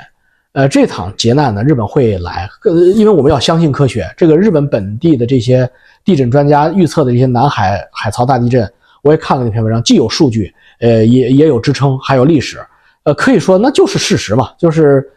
[0.53, 4.11] 呃，这场劫难呢，日本会来，呃，因为我们要相信科学。
[4.17, 5.69] 这个日本本地的这些。
[6.05, 12.63] 地震专家预测的这些南海海槽大地震，我也看了那篇文章，既有数据，呃，也也有支撑，还有历史，
[13.05, 15.09] 呃，可以说那就是事实嘛，就是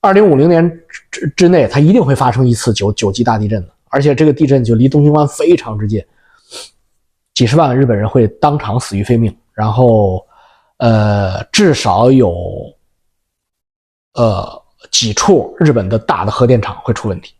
[0.00, 0.66] 二零五零年
[1.10, 6.04] 之之内，它一定会发生一次九九级大地震的，而且这个地震就离东京湾非常之近，
[7.34, 10.24] 几十万日本人会当场死于非命，然后，
[10.76, 12.32] 呃，至少有，
[14.14, 17.34] 呃，几处日本的大的核电厂会出问题，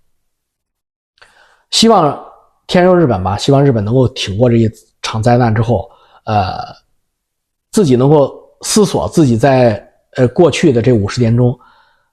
[1.70, 2.22] 希望。
[2.66, 4.70] 天佑日本吧，希望日本能够挺过这一
[5.02, 5.86] 场灾难之后，
[6.24, 6.64] 呃，
[7.72, 9.80] 自己能够思索自己在
[10.16, 11.56] 呃过去的这五十年中，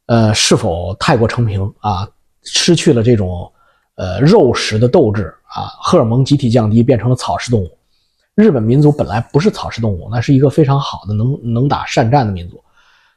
[0.06, 2.08] 呃，是否太过成平啊，
[2.44, 3.52] 失去了这种
[3.96, 7.76] 呃肉食的斗志啊，荷尔蒙集体降低，变成了草食动物。
[8.36, 12.62] 日本民族本来不是草食动物，那是一个非常好的能能打善战的民族，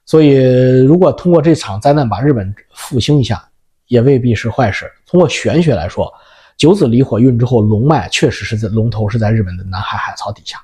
[0.06, 3.46] 所以如果通过这场灾难把日本复兴一下，
[3.88, 4.90] 也未必是坏事。
[5.06, 6.10] 通过玄学来说。
[6.56, 10.56] 九子离火运之后，龙脉确实是在龙头是在日本的南海海槽底下。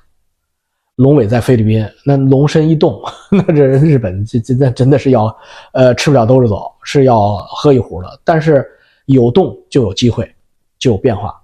[1.01, 5.35] 龙尾在菲律宾，那龙身一动， 那这日本这这那真的是要，
[5.73, 8.21] 呃，吃不了兜着走，是要喝一壶的。
[8.23, 8.63] 但是
[9.05, 10.31] 有动就有机会，
[10.77, 11.35] 就有变化，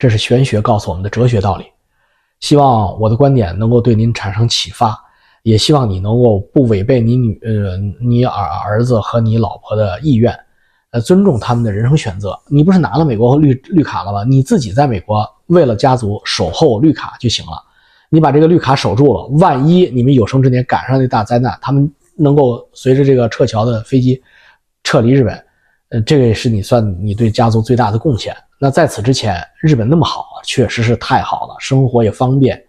[0.00, 1.64] 这是玄学告诉我们的哲学道理。
[2.40, 4.98] 希望我的观点能够对您产生启发，
[5.44, 10.36] 也希望你能够不违背你女呃你儿儿子和你老婆的意愿，
[10.90, 12.36] 呃，尊重他们的人生选择。
[12.48, 14.24] 你不是拿了美国绿绿卡了吗？
[14.24, 17.62] 你自己在美国为了家族守候绿卡就行了。
[18.14, 24.22] 你把这个绿卡守住了，万一你们有生之年赶上那大灾难，他们能够随着这个撤侨的飞机
[24.84, 25.42] 撤离日本，
[25.88, 28.36] 呃，这个也是你算你对家族最大的贡献。
[28.58, 32.62] 那在此之前，日本那么好，确实是太好了，生活也方便，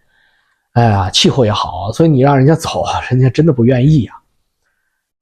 [0.76, 4.14] 哎呀，气候也好，所以你让人家走，人家真的不愿意呀。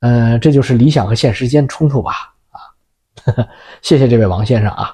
[0.02, 2.12] 嗯，这就是理想和现实间冲突吧？
[2.52, 2.62] 啊，
[3.82, 4.94] 谢谢这位王先生啊。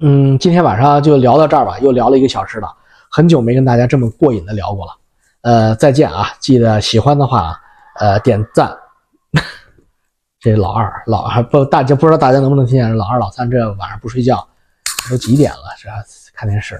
[0.00, 2.74] 嗯，今天晚上就聊到这儿吧，又聊了一个小时了。
[3.16, 4.92] 很久没跟大家这么过瘾的聊过了，
[5.40, 6.26] 呃，再见啊！
[6.38, 7.58] 记得喜欢的话，
[7.98, 8.70] 呃，点赞。
[10.38, 12.94] 这老二，老二不，大家不知道大家能不能听见？
[12.94, 14.46] 老二、老三这晚上不睡觉，
[15.08, 15.74] 都几点了？
[15.78, 15.94] 是吧？
[16.34, 16.78] 看电视。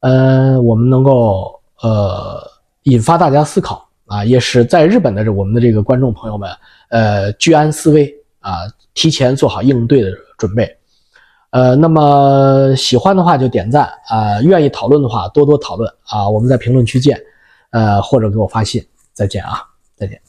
[0.00, 2.42] 嗯，我们能够呃
[2.84, 6.50] 引发大家思考啊，也是在日本的这我们的这个观众朋友们，
[6.88, 8.10] 呃，居安思危
[8.40, 8.60] 啊，
[8.94, 10.74] 提前做好应对的准备。
[11.56, 17.18] 呃，那么喜欢的话就点赞啊，愿意讨论的话多多讨论啊，我们在评论区见，
[17.70, 19.64] 呃，或者给我发信，再见啊，
[19.96, 20.20] 再见。